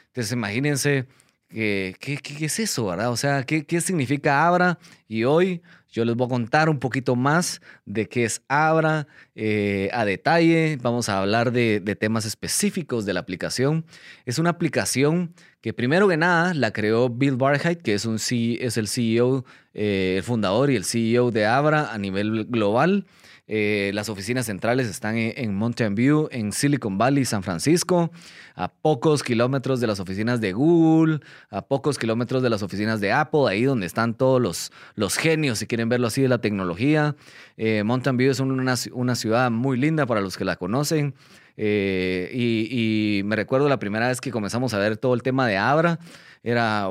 Entonces 0.09 0.31
imagínense 0.31 1.07
¿Qué, 1.49 1.95
qué, 1.99 2.45
es 2.45 2.59
eso, 2.59 2.85
verdad? 2.85 3.09
O 3.09 3.17
sea, 3.17 3.43
¿qué, 3.43 3.65
¿qué, 3.65 3.81
significa 3.81 4.45
Abra? 4.45 4.77
Y 5.07 5.23
hoy 5.23 5.63
yo 5.91 6.05
les 6.05 6.15
voy 6.15 6.27
a 6.27 6.29
contar 6.29 6.69
un 6.69 6.77
poquito 6.77 7.15
más 7.15 7.59
de 7.85 8.07
qué 8.07 8.23
es 8.23 8.43
Abra 8.47 9.07
eh, 9.33 9.89
a 9.91 10.05
detalle. 10.05 10.77
Vamos 10.79 11.09
a 11.09 11.19
hablar 11.19 11.51
de, 11.51 11.79
de, 11.79 11.95
temas 11.95 12.25
específicos 12.25 13.05
de 13.05 13.13
la 13.13 13.21
aplicación. 13.21 13.83
Es 14.25 14.37
una 14.37 14.51
aplicación 14.51 15.33
que 15.61 15.73
primero 15.73 16.07
que 16.07 16.17
nada 16.17 16.53
la 16.53 16.71
creó 16.71 17.09
Bill 17.09 17.35
Barheit, 17.35 17.81
que 17.81 17.95
es, 17.95 18.05
un 18.05 18.17
es 18.17 18.77
el 18.77 18.87
CEO, 18.87 19.43
eh, 19.73 20.15
el 20.17 20.23
fundador 20.23 20.69
y 20.69 20.75
el 20.75 20.85
CEO 20.85 21.31
de 21.31 21.47
Abra 21.47 21.91
a 21.91 21.97
nivel 21.97 22.45
global. 22.45 23.07
Eh, 23.51 23.89
las 23.95 24.09
oficinas 24.09 24.45
centrales 24.45 24.87
están 24.87 25.17
en, 25.17 25.55
Mountain 25.55 25.95
View, 25.95 26.29
en 26.31 26.51
Silicon 26.51 26.99
Valley, 26.99 27.25
San 27.25 27.41
Francisco, 27.41 28.11
a 28.53 28.67
pocos 28.71 29.23
kilómetros 29.23 29.79
de 29.79 29.87
las 29.87 29.99
oficinas 29.99 30.39
de 30.39 30.53
Google, 30.53 31.19
a 31.49 31.63
pocos 31.63 31.97
kilómetros 31.97 32.43
de 32.43 32.51
las 32.51 32.61
oficinas 32.61 33.01
de 33.01 33.11
Apple, 33.11 33.45
ahí 33.47 33.63
donde 33.63 33.87
están 33.87 34.13
todos 34.13 34.39
los, 34.39 34.71
los 34.93 35.17
genios, 35.17 35.57
si 35.57 35.65
quieren 35.65 35.89
verlo 35.89 36.05
así, 36.05 36.21
de 36.21 36.27
la 36.27 36.37
tecnología. 36.37 37.15
Eh, 37.57 37.81
Mountain 37.83 38.17
View 38.17 38.29
es 38.29 38.39
una, 38.39 38.75
una, 38.93 39.15
ciudad 39.15 39.49
muy 39.49 39.79
linda 39.79 40.05
para 40.05 40.21
los 40.21 40.37
que 40.37 40.45
la 40.45 40.55
conocen. 40.55 41.15
Eh, 41.57 42.29
y, 42.31 43.23
me 43.25 43.35
recuerdo 43.35 43.67
la 43.67 43.79
primera 43.79 44.09
vez 44.09 44.21
que 44.21 44.29
comenzamos 44.29 44.75
a 44.75 44.77
ver 44.77 44.95
todo 44.97 45.15
el 45.15 45.23
tema 45.23 45.47
de 45.47 45.57
Abra, 45.57 45.97
era, 46.43 46.87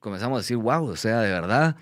comenzamos 0.00 0.36
a 0.36 0.40
decir, 0.42 0.56
wow, 0.56 0.86
o 0.86 0.96
sea, 0.96 1.20
de 1.20 1.32
verdad, 1.32 1.76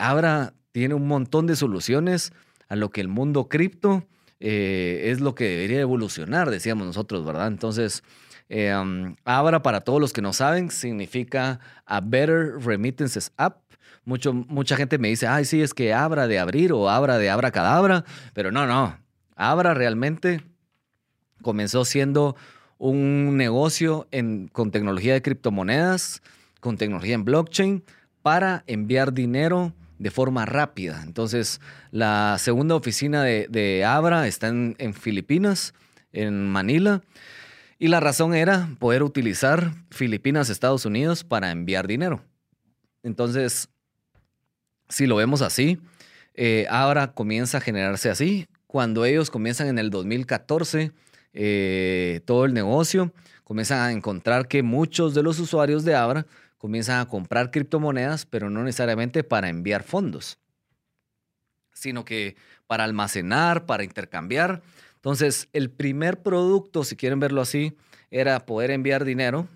Abra 0.00 0.54
tiene 0.72 0.94
un 0.94 1.06
montón 1.06 1.46
de 1.46 1.56
soluciones 1.56 2.32
a 2.68 2.76
lo 2.76 2.90
que 2.90 3.00
el 3.00 3.08
mundo 3.08 3.48
cripto 3.48 4.04
eh, 4.40 5.10
es 5.10 5.20
lo 5.20 5.34
que 5.34 5.44
debería 5.44 5.80
evolucionar, 5.80 6.50
decíamos 6.50 6.86
nosotros, 6.86 7.24
¿verdad? 7.24 7.48
Entonces, 7.48 8.04
eh, 8.48 8.74
um, 8.74 9.16
Abra, 9.24 9.62
para 9.62 9.80
todos 9.80 10.00
los 10.00 10.12
que 10.12 10.22
no 10.22 10.32
saben, 10.32 10.70
significa 10.70 11.60
a 11.86 12.00
Better 12.00 12.58
Remittances 12.60 13.32
App. 13.36 13.62
Mucho, 14.04 14.32
mucha 14.32 14.76
gente 14.76 14.98
me 14.98 15.08
dice, 15.08 15.26
ay, 15.26 15.44
sí, 15.44 15.60
es 15.60 15.74
que 15.74 15.92
Abra 15.92 16.28
de 16.28 16.38
abrir 16.38 16.72
o 16.72 16.88
Abra 16.88 17.18
de 17.18 17.30
Abra 17.30 17.50
Cadabra, 17.50 18.04
pero 18.32 18.52
no, 18.52 18.66
no. 18.66 18.98
Abra 19.36 19.74
realmente 19.74 20.42
comenzó 21.42 21.84
siendo 21.84 22.36
un 22.78 23.36
negocio 23.36 24.06
en, 24.10 24.48
con 24.48 24.70
tecnología 24.70 25.12
de 25.12 25.22
criptomonedas, 25.22 26.22
con 26.60 26.76
tecnología 26.76 27.14
en 27.14 27.24
blockchain, 27.24 27.84
para 28.22 28.64
enviar 28.66 29.12
dinero 29.12 29.72
de 29.98 30.10
forma 30.10 30.46
rápida. 30.46 31.02
Entonces, 31.04 31.60
la 31.90 32.36
segunda 32.38 32.74
oficina 32.74 33.22
de, 33.22 33.84
Abra 33.84 34.26
está 34.26 34.48
en, 34.48 34.94
Filipinas, 34.94 35.74
en 36.12 36.46
Manila. 36.48 37.02
Y 37.78 37.88
la 37.88 38.00
razón 38.00 38.34
era 38.34 38.68
poder 38.78 39.02
utilizar 39.02 39.72
Filipinas, 39.90 40.50
Estados 40.50 40.84
Unidos 40.84 41.24
para 41.24 41.50
enviar 41.50 41.86
dinero. 41.86 42.22
Entonces, 43.02 43.68
si 44.88 45.06
lo 45.06 45.16
vemos 45.16 45.42
así, 45.42 45.78
eh, 46.34 46.66
Abra 46.70 47.12
comienza 47.12 47.58
a 47.58 47.60
generarse 47.60 48.10
así. 48.10 48.46
Cuando 48.66 49.04
ellos 49.04 49.30
comienzan 49.30 49.68
en 49.68 49.78
el 49.78 49.90
2014, 49.90 50.92
eh, 51.34 52.20
todo 52.24 52.44
el 52.44 52.52
negocio, 52.52 53.12
comienzan 53.44 53.80
a 53.80 53.92
encontrar 53.92 54.48
que 54.48 54.62
muchos 54.62 55.14
de 55.14 55.22
los 55.22 55.38
usuarios 55.38 55.84
de 55.84 55.94
Abra 55.94 56.26
comienzan 56.58 57.00
a 57.00 57.08
comprar 57.08 57.50
criptomonedas, 57.50 58.26
pero 58.26 58.50
no 58.50 58.64
necesariamente 58.64 59.24
para 59.24 59.48
enviar 59.48 59.84
fondos, 59.84 60.38
sino 61.72 62.04
que 62.04 62.36
para 62.66 62.84
almacenar, 62.84 63.64
para 63.64 63.84
intercambiar. 63.84 64.62
Entonces, 64.96 65.48
el 65.52 65.70
primer 65.70 66.22
producto, 66.22 66.84
si 66.84 66.96
quieren 66.96 67.20
verlo 67.20 67.40
así, 67.40 67.76
era 68.10 68.44
poder 68.44 68.72
enviar 68.72 69.04
dinero 69.04 69.48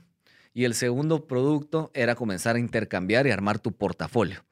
y 0.55 0.65
el 0.65 0.75
segundo 0.75 1.27
producto 1.27 1.91
era 1.95 2.15
comenzar 2.15 2.57
a 2.57 2.61
intercambiar 2.61 3.27
y 3.27 3.31
armar 3.31 3.59
tu 3.59 3.73
portafolio. 3.73 4.45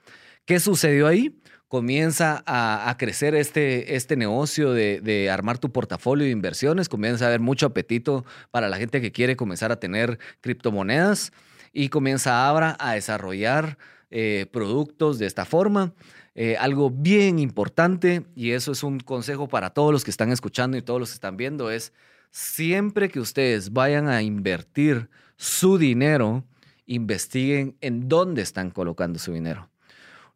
¿Qué 0.44 0.58
sucedió 0.58 1.06
ahí? 1.06 1.38
Comienza 1.68 2.42
a, 2.46 2.92
crecer 2.98 3.36
este, 3.36 3.94
este 3.94 4.16
negocio 4.16 4.72
de, 4.72 5.00
de, 5.00 5.30
armar 5.30 5.58
tu 5.58 5.70
portafolio 5.70 6.24
de 6.24 6.32
inversiones, 6.32 6.88
comienza 6.88 7.26
a 7.26 7.28
haber 7.28 7.38
mucho 7.38 7.66
apetito 7.66 8.24
para 8.50 8.68
la 8.68 8.76
gente 8.76 9.00
que 9.00 9.12
quiere 9.12 9.36
comenzar 9.36 9.70
a 9.70 9.78
tener 9.78 10.18
criptomonedas 10.40 11.32
y 11.72 11.88
comienza 11.88 12.48
Abra 12.48 12.76
a 12.78 12.94
desarrollar 12.94 13.78
eh, 14.10 14.46
productos 14.50 15.18
de 15.18 15.26
esta 15.26 15.44
forma. 15.44 15.92
Eh, 16.34 16.56
algo 16.56 16.90
bien 16.90 17.38
importante, 17.38 18.24
y 18.34 18.50
eso 18.50 18.72
es 18.72 18.82
un 18.82 18.98
consejo 18.98 19.48
para 19.48 19.70
todos 19.70 19.92
los 19.92 20.04
que 20.04 20.10
están 20.10 20.32
escuchando 20.32 20.76
y 20.76 20.82
todos 20.82 20.98
los 20.98 21.10
que 21.10 21.14
están 21.14 21.36
viendo, 21.36 21.70
es 21.70 21.92
siempre 22.30 23.08
que 23.08 23.20
ustedes 23.20 23.72
vayan 23.72 24.08
a 24.08 24.22
invertir 24.22 25.10
su 25.36 25.78
dinero, 25.78 26.44
investiguen 26.86 27.76
en 27.80 28.08
dónde 28.08 28.42
están 28.42 28.70
colocando 28.70 29.18
su 29.18 29.32
dinero. 29.32 29.68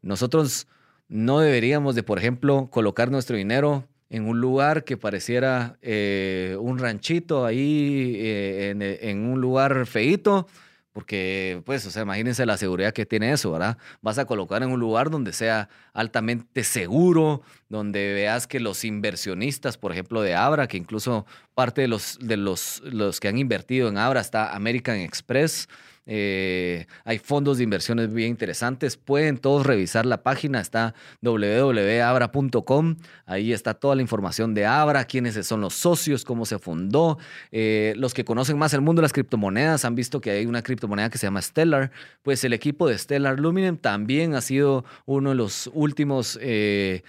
Nosotros 0.02 0.68
no 1.08 1.40
deberíamos 1.40 1.94
de, 1.94 2.02
por 2.02 2.18
ejemplo, 2.18 2.68
colocar 2.70 3.10
nuestro 3.10 3.36
dinero 3.36 3.88
en 4.08 4.28
un 4.28 4.40
lugar 4.40 4.84
que 4.84 4.96
pareciera 4.96 5.78
eh, 5.82 6.56
un 6.60 6.78
ranchito 6.78 7.44
ahí, 7.44 8.16
en, 8.20 8.82
en, 8.82 9.26
un 9.26 9.40
lugar 9.40 9.86
feito, 9.86 10.46
porque, 10.94 11.60
pues, 11.66 11.84
o 11.86 11.90
sea, 11.90 12.02
imagínense 12.02 12.46
la 12.46 12.56
seguridad 12.56 12.92
que 12.92 13.04
tiene 13.04 13.32
eso, 13.32 13.50
¿verdad? 13.50 13.78
Vas 14.00 14.16
a 14.18 14.26
colocar 14.26 14.62
en 14.62 14.70
un 14.70 14.78
lugar 14.78 15.10
donde 15.10 15.32
sea 15.32 15.68
altamente 15.92 16.62
seguro, 16.62 17.42
donde 17.68 18.14
veas 18.14 18.46
que 18.46 18.60
los 18.60 18.84
inversionistas, 18.84 19.76
por 19.76 19.90
ejemplo, 19.90 20.22
de 20.22 20.36
Abra, 20.36 20.68
que 20.68 20.76
incluso 20.76 21.26
parte 21.52 21.80
de 21.80 21.88
los, 21.88 22.16
de 22.20 22.36
los, 22.36 22.80
los 22.84 23.18
que 23.18 23.26
han 23.26 23.38
invertido 23.38 23.88
en 23.88 23.98
Abra 23.98 24.20
está 24.20 24.54
American 24.54 24.98
Express, 24.98 25.68
eh, 26.06 26.86
hay 27.04 27.18
fondos 27.18 27.58
de 27.58 27.64
inversiones 27.64 28.12
bien 28.12 28.30
interesantes. 28.30 28.96
Pueden 28.96 29.38
todos 29.38 29.66
revisar 29.66 30.06
la 30.06 30.22
página, 30.22 30.60
está 30.60 30.94
www.abra.com. 31.22 32.96
Ahí 33.26 33.52
está 33.52 33.74
toda 33.74 33.94
la 33.94 34.02
información 34.02 34.54
de 34.54 34.66
Abra, 34.66 35.04
quiénes 35.04 35.46
son 35.46 35.60
los 35.60 35.74
socios, 35.74 36.24
cómo 36.24 36.44
se 36.44 36.58
fundó. 36.58 37.18
Eh, 37.52 37.94
los 37.96 38.14
que 38.14 38.24
conocen 38.24 38.58
más 38.58 38.74
el 38.74 38.80
mundo 38.80 39.00
de 39.00 39.04
las 39.04 39.12
criptomonedas 39.12 39.84
han 39.84 39.94
visto 39.94 40.20
que 40.20 40.30
hay 40.30 40.46
una 40.46 40.62
criptomoneda 40.62 41.10
que 41.10 41.18
se 41.18 41.26
llama 41.26 41.42
Stellar. 41.42 41.90
Pues 42.22 42.44
el 42.44 42.52
equipo 42.52 42.86
de 42.88 42.98
Stellar 42.98 43.38
Luminen 43.38 43.78
también 43.78 44.34
ha 44.34 44.40
sido 44.40 44.84
uno 45.06 45.30
de 45.30 45.36
los 45.36 45.70
últimos 45.72 46.38
eh, 46.40 47.02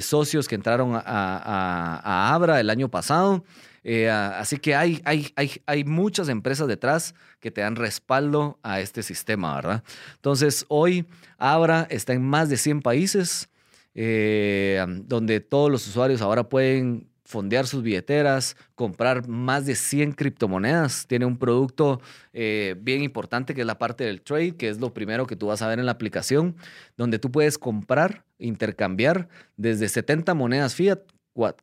socios 0.00 0.48
que 0.48 0.54
entraron 0.56 0.92
a 0.94 2.34
Abra 2.34 2.60
el 2.60 2.70
año 2.70 2.88
pasado. 2.88 3.44
Eh, 3.82 4.10
así 4.10 4.58
que 4.58 4.74
hay, 4.74 5.00
hay, 5.04 5.32
hay, 5.36 5.52
hay 5.66 5.84
muchas 5.84 6.28
empresas 6.28 6.68
detrás 6.68 7.14
que 7.40 7.50
te 7.50 7.62
dan 7.62 7.76
respaldo 7.76 8.58
a 8.62 8.80
este 8.80 9.02
sistema, 9.02 9.54
¿verdad? 9.54 9.82
Entonces, 10.16 10.66
hoy 10.68 11.06
Abra 11.38 11.86
está 11.90 12.12
en 12.12 12.22
más 12.22 12.48
de 12.48 12.56
100 12.56 12.82
países, 12.82 13.48
eh, 13.94 14.84
donde 15.04 15.40
todos 15.40 15.70
los 15.70 15.86
usuarios 15.86 16.20
ahora 16.20 16.48
pueden 16.48 17.10
fondear 17.30 17.66
sus 17.66 17.82
billeteras, 17.82 18.56
comprar 18.74 19.28
más 19.28 19.64
de 19.64 19.76
100 19.76 20.12
criptomonedas. 20.12 21.06
Tiene 21.06 21.24
un 21.24 21.38
producto 21.38 22.00
eh, 22.32 22.74
bien 22.80 23.02
importante 23.02 23.54
que 23.54 23.60
es 23.60 23.66
la 23.66 23.78
parte 23.78 24.04
del 24.04 24.20
trade, 24.20 24.56
que 24.56 24.68
es 24.68 24.80
lo 24.80 24.92
primero 24.92 25.26
que 25.26 25.36
tú 25.36 25.46
vas 25.46 25.62
a 25.62 25.68
ver 25.68 25.78
en 25.78 25.86
la 25.86 25.92
aplicación, 25.92 26.56
donde 26.96 27.20
tú 27.20 27.30
puedes 27.30 27.56
comprar, 27.56 28.24
intercambiar 28.38 29.28
desde 29.56 29.88
70 29.88 30.34
monedas 30.34 30.74
fiat, 30.74 31.00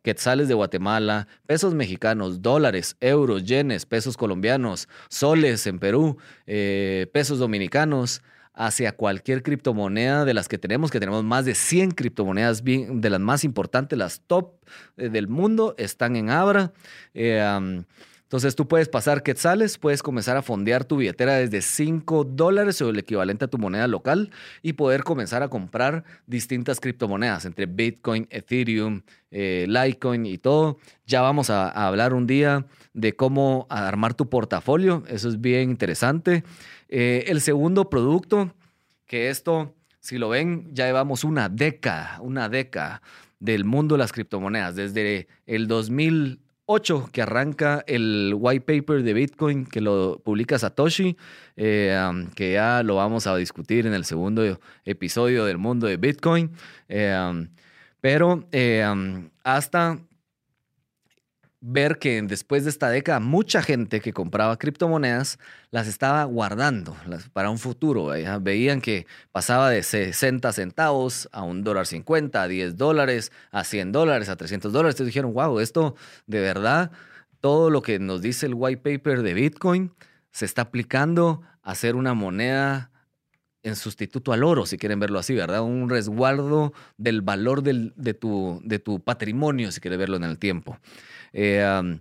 quetzales 0.02 0.48
de 0.48 0.54
Guatemala, 0.54 1.28
pesos 1.46 1.74
mexicanos, 1.74 2.42
dólares, 2.42 2.98
euros, 3.00 3.44
yenes, 3.44 3.86
pesos 3.86 4.18
colombianos, 4.18 4.88
soles 5.10 5.68
en 5.68 5.80
Perú, 5.80 6.18
eh, 6.46 7.08
pesos 7.14 7.40
dominicanos 7.40 8.22
hacia 8.54 8.92
cualquier 8.92 9.44
criptomoneda 9.44 10.26
de 10.26 10.34
las 10.34 10.48
que 10.48 10.58
tenemos, 10.58 10.90
que 10.90 11.00
tenemos 11.00 11.24
más 11.24 11.46
de 11.46 11.54
100 11.54 11.92
criptomonedas 11.92 12.64
de 12.64 13.10
las 13.10 13.20
más 13.20 13.44
importantes, 13.44 13.98
las 13.98 14.22
top 14.22 14.56
eh, 14.98 15.10
del 15.10 15.28
mundo, 15.28 15.76
están 15.78 16.16
en 16.16 16.30
Abra. 16.32 16.74
Eh, 17.14 17.84
entonces 18.28 18.58
tú 18.58 18.68
puedes 18.68 18.90
pasar 18.90 19.24
quetzales, 19.24 19.78
puedes 19.78 20.04
comenzar 20.04 20.36
a 20.36 20.42
fondear 20.42 20.84
tu 20.84 20.98
billetera 20.98 21.36
desde 21.36 21.62
5 21.62 22.26
dólares 22.26 22.82
o 22.82 22.90
el 22.90 23.00
equivalente 23.00 23.46
a 23.46 23.48
tu 23.48 23.58
moneda 23.58 23.88
local 23.88 24.32
y 24.62 24.74
poder 24.74 25.06
comenzar 25.06 25.44
a 25.44 25.48
comprar 25.48 26.04
distintas 26.26 26.82
criptomonedas 26.82 27.46
entre 27.46 27.68
Bitcoin, 27.68 28.28
Ethereum, 28.30 29.04
eh, 29.32 29.66
Litecoin 29.70 30.26
y 30.26 30.38
todo. 30.40 30.78
Ya 31.06 31.22
vamos 31.22 31.50
a, 31.50 31.70
hablar 31.70 32.14
un 32.14 32.28
día 32.28 32.66
de 32.94 33.16
cómo 33.16 33.66
armar 33.70 34.14
tu 34.14 34.30
portafolio, 34.30 35.06
eso 35.08 35.30
es 35.30 35.40
bien 35.40 35.70
interesante. 35.70 36.44
Eh, 36.90 37.24
el 37.28 37.40
segundo 37.40 37.90
producto, 37.90 38.54
que 39.06 39.30
esto, 39.30 39.74
si 40.02 40.18
lo 40.18 40.28
ven, 40.28 40.68
ya 40.74 40.86
llevamos 40.86 41.24
una 41.24 41.48
década, 41.48 42.20
una 42.20 42.50
década 42.50 43.02
del 43.40 43.64
mundo 43.64 43.96
de 43.96 44.00
las 44.00 44.12
criptomonedas, 44.12 44.76
desde 44.76 45.30
el 45.46 45.70
2008 46.68 47.10
que 47.14 47.22
arranca 47.22 47.84
el 47.88 48.36
white 48.38 48.66
paper 48.66 49.02
de 49.02 49.14
Bitcoin 49.14 49.66
que 49.66 49.80
lo 49.80 50.20
publica 50.24 50.60
Satoshi, 50.60 51.16
eh, 51.56 52.28
que 52.36 52.54
ya 52.54 52.84
lo 52.84 52.96
vamos 52.96 53.26
a 53.26 53.36
discutir 53.38 53.88
en 53.88 53.94
el 53.94 54.04
segundo 54.04 54.60
episodio 54.84 55.46
del 55.46 55.58
mundo 55.58 55.88
de 55.88 55.96
Bitcoin. 55.96 56.52
Eh, 56.90 57.48
pero 58.02 58.46
hasta 59.44 59.98
ver 61.60 61.98
que 61.98 62.22
después 62.22 62.64
de 62.64 62.70
esta 62.70 62.90
década 62.90 63.20
mucha 63.20 63.62
gente 63.62 64.00
que 64.00 64.14
compraba 64.14 64.58
criptomonedas 64.58 65.40
las 65.72 65.88
estaba 65.88 66.24
guardando 66.26 66.96
para 67.34 67.50
un 67.50 67.58
futuro. 67.58 68.12
Veían 68.42 68.80
que 68.80 69.08
pasaba 69.32 69.70
de 69.70 69.84
60 69.84 70.52
centavos 70.54 71.28
a 71.32 71.44
un 71.44 71.64
dólar 71.64 71.88
50, 71.88 72.42
a 72.42 72.48
10 72.48 72.78
dólares, 72.78 73.32
a 73.52 73.64
100 73.64 73.92
dólares, 73.92 74.30
a 74.30 74.36
300 74.36 74.72
dólares. 74.72 74.96
Entonces 74.96 75.14
dijeron, 75.14 75.34
wow, 75.34 75.60
esto 75.60 75.96
de 76.28 76.42
verdad, 76.42 76.92
todo 77.42 77.70
lo 77.70 77.82
que 77.82 78.00
nos 78.00 78.22
dice 78.22 78.46
el 78.46 78.54
white 78.54 78.82
paper 78.82 79.24
de 79.24 79.34
Bitcoin 79.34 79.92
se 80.32 80.46
está 80.46 80.64
aplicando 80.64 81.42
a 81.64 81.74
ser 81.76 81.96
una 81.96 82.14
moneda 82.14 82.92
en 83.68 83.76
sustituto 83.76 84.34
al 84.34 84.44
oro, 84.44 84.66
si 84.66 84.78
quieren 84.78 85.00
verlo 85.00 85.20
así, 85.20 85.34
¿verdad? 85.34 85.62
Un 85.62 85.90
resguardo 85.90 86.74
del 86.98 87.22
valor 87.22 87.64
de, 87.64 88.14
tu, 88.14 88.62
de 88.64 88.80
tu 88.80 89.00
patrimonio, 89.00 89.72
si 89.72 89.80
quieres 89.82 90.00
verlo 90.00 90.18
en 90.18 90.24
el 90.24 90.38
tiempo. 90.38 90.78
Eh, 91.34 92.00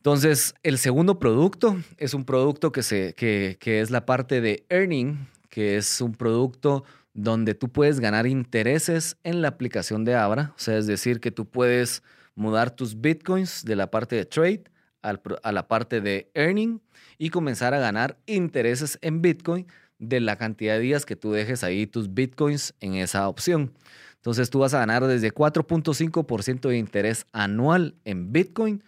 entonces, 0.00 0.54
el 0.62 0.78
segundo 0.78 1.18
producto 1.18 1.76
es 1.98 2.14
un 2.14 2.24
producto 2.24 2.72
que, 2.72 2.82
se, 2.82 3.12
que, 3.12 3.58
es 3.62 3.90
la 3.90 4.06
parte 4.06 4.40
de 4.40 4.64
earning, 4.70 5.28
que 5.50 5.76
es 5.76 6.00
un 6.00 6.14
producto 6.14 6.84
donde 7.12 7.54
tú 7.54 7.68
puedes 7.68 8.00
ganar 8.00 8.26
intereses 8.26 9.18
en 9.24 9.42
la 9.42 9.48
aplicación 9.48 10.06
de 10.06 10.14
Abra. 10.14 10.54
O 10.56 10.58
sea, 10.58 10.78
es 10.78 10.86
decir, 10.86 11.20
que 11.20 11.30
tú 11.30 11.44
puedes 11.44 12.02
mudar 12.34 12.70
tus 12.70 12.98
bitcoins 12.98 13.62
de 13.62 13.76
la 13.76 13.90
parte 13.90 14.16
de 14.16 14.24
trade 14.24 14.64
a 15.02 15.52
la 15.52 15.68
parte 15.68 16.00
de 16.00 16.30
earning 16.32 16.80
y 17.18 17.28
comenzar 17.28 17.74
a 17.74 17.78
ganar 17.78 18.16
intereses 18.24 18.98
en 19.02 19.20
bitcoin 19.20 19.66
de 20.00 20.18
la 20.18 20.36
cantidad 20.36 20.74
de 20.74 20.80
días 20.80 21.06
que 21.06 21.14
tú 21.14 21.30
dejes 21.30 21.62
ahí 21.62 21.86
tus 21.86 22.12
bitcoins 22.12 22.74
en 22.80 22.94
esa 22.94 23.28
opción. 23.28 23.72
Entonces 24.16 24.50
tú 24.50 24.58
vas 24.58 24.74
a 24.74 24.80
ganar 24.80 25.06
desde 25.06 25.32
4.5% 25.32 26.68
de 26.68 26.76
interés 26.76 27.26
anual 27.32 27.94
en 28.04 28.32
Bitcoin. 28.32 28.84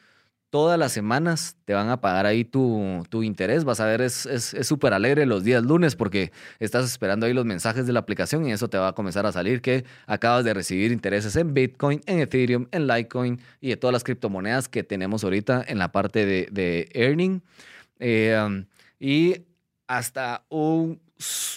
Todas 0.50 0.78
las 0.78 0.92
semanas 0.92 1.56
te 1.64 1.72
van 1.72 1.88
a 1.88 2.02
pagar 2.02 2.26
ahí 2.26 2.44
tu, 2.44 3.02
tu 3.08 3.22
interés. 3.22 3.64
Vas 3.64 3.80
a 3.80 3.86
ver, 3.86 4.02
es 4.02 4.28
súper 4.62 4.92
alegre 4.92 5.24
los 5.24 5.42
días 5.42 5.64
lunes 5.64 5.96
porque 5.96 6.32
estás 6.58 6.84
esperando 6.84 7.24
ahí 7.24 7.32
los 7.32 7.46
mensajes 7.46 7.86
de 7.86 7.94
la 7.94 8.00
aplicación 8.00 8.46
y 8.46 8.52
eso 8.52 8.68
te 8.68 8.76
va 8.76 8.88
a 8.88 8.92
comenzar 8.92 9.24
a 9.24 9.32
salir 9.32 9.62
que 9.62 9.86
acabas 10.06 10.44
de 10.44 10.52
recibir 10.52 10.92
intereses 10.92 11.34
en 11.36 11.54
Bitcoin, 11.54 12.02
en 12.04 12.18
Ethereum, 12.18 12.66
en 12.70 12.86
Litecoin 12.86 13.40
y 13.62 13.70
de 13.70 13.78
todas 13.78 13.94
las 13.94 14.04
criptomonedas 14.04 14.68
que 14.68 14.82
tenemos 14.82 15.24
ahorita 15.24 15.64
en 15.66 15.78
la 15.78 15.92
parte 15.92 16.26
de, 16.26 16.90
earning. 16.92 17.40
Eh, 18.00 18.66
y 19.00 19.46
hasta 19.86 20.44
un 20.50 21.00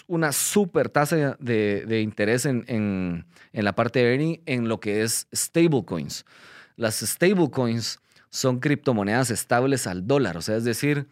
una 0.07 0.31
super 0.31 0.89
tasa 0.89 1.37
de, 1.39 2.01
interés 2.01 2.45
en, 2.45 3.25
la 3.53 3.75
parte 3.75 3.99
de 3.99 4.11
earning 4.11 4.41
en 4.45 4.67
lo 4.67 4.79
que 4.79 5.03
es 5.03 5.27
stablecoins. 5.33 6.25
Las 6.75 6.99
stablecoins 6.99 7.99
son 8.29 8.59
criptomonedas 8.59 9.31
estables 9.31 9.87
al 9.87 10.07
dólar, 10.07 10.37
o 10.37 10.41
sea, 10.41 10.57
es 10.57 10.65
decir, 10.65 11.07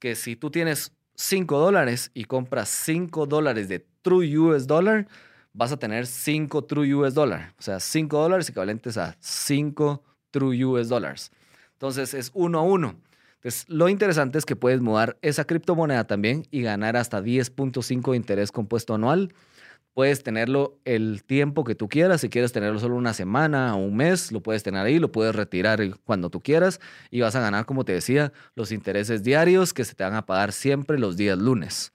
que 0.00 0.16
si 0.16 0.34
tú 0.34 0.50
tienes 0.50 0.92
5 1.14 1.58
dólares 1.58 2.10
y 2.12 2.24
compras 2.24 2.68
5 2.68 3.26
dólares 3.26 3.68
de 3.68 3.86
True 4.02 4.38
US 4.38 4.66
Dollar, 4.66 5.06
vas 5.52 5.72
a 5.72 5.78
tener 5.78 6.06
5 6.06 6.64
True 6.64 6.94
US 6.94 7.14
Dollar, 7.14 7.54
o 7.58 7.62
sea, 7.62 7.80
5 7.80 8.18
dólares 8.20 8.48
equivalentes 8.48 8.98
a 8.98 9.16
5 9.20 10.02
True 10.30 10.64
US 10.64 10.88
Dollars. 10.88 11.30
Entonces 11.72 12.14
es 12.14 12.30
uno 12.34 12.58
a 12.58 12.62
uno. 12.62 12.96
Entonces, 13.46 13.64
lo 13.68 13.88
interesante 13.88 14.38
es 14.38 14.44
que 14.44 14.56
puedes 14.56 14.80
mudar 14.80 15.18
esa 15.22 15.44
criptomoneda 15.44 16.02
también 16.02 16.48
y 16.50 16.62
ganar 16.62 16.96
hasta 16.96 17.22
10.5 17.22 18.10
de 18.10 18.16
interés 18.16 18.50
compuesto 18.50 18.92
anual. 18.92 19.32
Puedes 19.94 20.24
tenerlo 20.24 20.80
el 20.84 21.22
tiempo 21.22 21.62
que 21.62 21.76
tú 21.76 21.88
quieras. 21.88 22.22
Si 22.22 22.28
quieres 22.28 22.50
tenerlo 22.50 22.80
solo 22.80 22.96
una 22.96 23.14
semana 23.14 23.76
o 23.76 23.78
un 23.78 23.94
mes, 23.94 24.32
lo 24.32 24.42
puedes 24.42 24.64
tener 24.64 24.84
ahí, 24.84 24.98
lo 24.98 25.12
puedes 25.12 25.32
retirar 25.32 25.80
cuando 26.02 26.28
tú 26.28 26.40
quieras 26.40 26.80
y 27.12 27.20
vas 27.20 27.36
a 27.36 27.40
ganar, 27.40 27.66
como 27.66 27.84
te 27.84 27.92
decía, 27.92 28.32
los 28.56 28.72
intereses 28.72 29.22
diarios 29.22 29.72
que 29.72 29.84
se 29.84 29.94
te 29.94 30.02
van 30.02 30.14
a 30.14 30.26
pagar 30.26 30.50
siempre 30.50 30.98
los 30.98 31.16
días 31.16 31.38
lunes. 31.38 31.92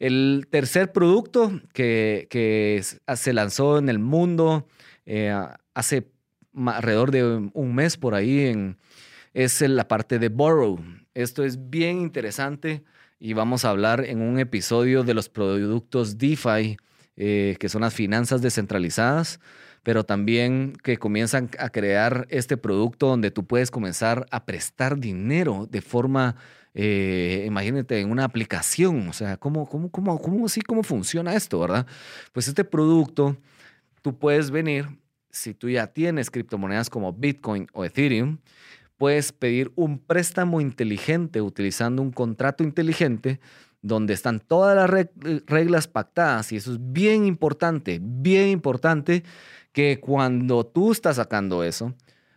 El 0.00 0.48
tercer 0.50 0.90
producto 0.90 1.60
que, 1.72 2.82
se 3.14 3.32
lanzó 3.32 3.78
en 3.78 3.88
el 3.88 4.00
mundo 4.00 4.66
eh, 5.06 5.32
hace 5.74 6.08
alrededor 6.66 7.12
de 7.12 7.50
un 7.52 7.72
mes 7.72 7.96
por 7.96 8.16
ahí 8.16 8.46
en, 8.46 8.78
es 9.34 9.60
la 9.62 9.88
parte 9.88 10.18
de 10.18 10.28
Borrow. 10.28 10.78
Esto 11.14 11.44
es 11.44 11.70
bien 11.70 11.98
interesante 11.98 12.84
y 13.18 13.32
vamos 13.32 13.64
a 13.64 13.70
hablar 13.70 14.04
en 14.04 14.20
un 14.20 14.38
episodio 14.38 15.04
de 15.04 15.14
los 15.14 15.28
productos 15.28 16.18
DeFi, 16.18 16.76
eh, 17.16 17.56
que 17.58 17.68
son 17.68 17.82
las 17.82 17.94
finanzas 17.94 18.42
descentralizadas, 18.42 19.40
pero 19.82 20.04
también 20.04 20.74
que 20.82 20.96
comienzan 20.96 21.50
a 21.58 21.70
crear 21.70 22.26
este 22.30 22.56
producto 22.56 23.08
donde 23.08 23.30
tú 23.30 23.46
puedes 23.46 23.70
comenzar 23.70 24.26
a 24.30 24.44
prestar 24.44 24.98
dinero 24.98 25.66
de 25.70 25.80
forma, 25.82 26.36
eh, 26.74 27.44
imagínate, 27.46 28.00
en 28.00 28.10
una 28.10 28.24
aplicación. 28.24 29.08
O 29.08 29.12
sea, 29.12 29.36
¿cómo, 29.36 29.68
cómo, 29.68 29.90
cómo, 29.90 30.20
cómo, 30.20 30.46
así, 30.46 30.60
¿cómo 30.60 30.82
funciona 30.82 31.34
esto, 31.34 31.58
verdad? 31.60 31.86
Pues 32.32 32.48
este 32.48 32.64
producto, 32.64 33.36
tú 34.02 34.18
puedes 34.18 34.50
venir, 34.50 34.88
si 35.30 35.54
tú 35.54 35.68
ya 35.68 35.86
tienes 35.86 36.30
criptomonedas 36.30 36.90
como 36.90 37.12
Bitcoin 37.12 37.66
o 37.72 37.84
Ethereum, 37.84 38.38
puedes 39.02 39.32
pedir 39.32 39.72
un 39.74 39.98
préstamo 39.98 40.60
inteligente 40.60 41.40
utilizando 41.40 42.02
un 42.02 42.12
contrato 42.12 42.62
inteligente 42.62 43.40
donde 43.80 44.14
están 44.14 44.38
todas 44.38 44.76
las 44.76 45.08
reglas 45.44 45.88
pactadas 45.88 46.52
y 46.52 46.56
eso 46.58 46.74
es 46.74 46.78
bien 46.80 47.26
importante, 47.26 47.98
bien 48.00 48.46
importante 48.46 49.24
que 49.72 49.98
cuando 49.98 50.64
tú 50.64 50.92
estás 50.92 51.16
sacando 51.16 51.64
eso, 51.64 51.92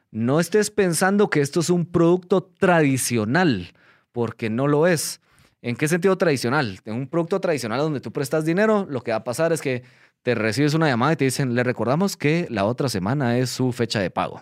no 0.10 0.40
estés 0.40 0.72
pensando 0.72 1.30
que 1.30 1.42
esto 1.42 1.60
es 1.60 1.70
un 1.70 1.86
producto 1.86 2.42
tradicional, 2.42 3.72
porque 4.12 4.50
no 4.50 4.68
lo 4.68 4.88
es. 4.88 5.22
¿En 5.62 5.76
qué 5.76 5.88
sentido 5.88 6.18
tradicional? 6.18 6.80
En 6.86 6.96
un 6.96 7.08
producto 7.08 7.40
tradicional 7.40 7.78
donde 7.78 8.02
tú 8.02 8.12
prestas 8.12 8.44
dinero, 8.44 8.88
lo 8.90 9.02
que 9.02 9.12
va 9.12 9.18
a 9.18 9.24
pasar 9.24 9.54
es 9.54 9.62
que 9.62 9.84
te 10.24 10.34
recibes 10.34 10.74
una 10.74 10.88
llamada 10.88 11.14
y 11.14 11.18
te 11.18 11.26
dicen, 11.26 11.54
le 11.54 11.64
recordamos 11.64 12.18
que 12.18 12.48
la 12.50 12.66
otra 12.66 12.90
semana 12.90 13.38
es 13.38 13.52
su 13.52 13.72
fecha 13.72 14.00
de 14.00 14.10
pago. 14.10 14.42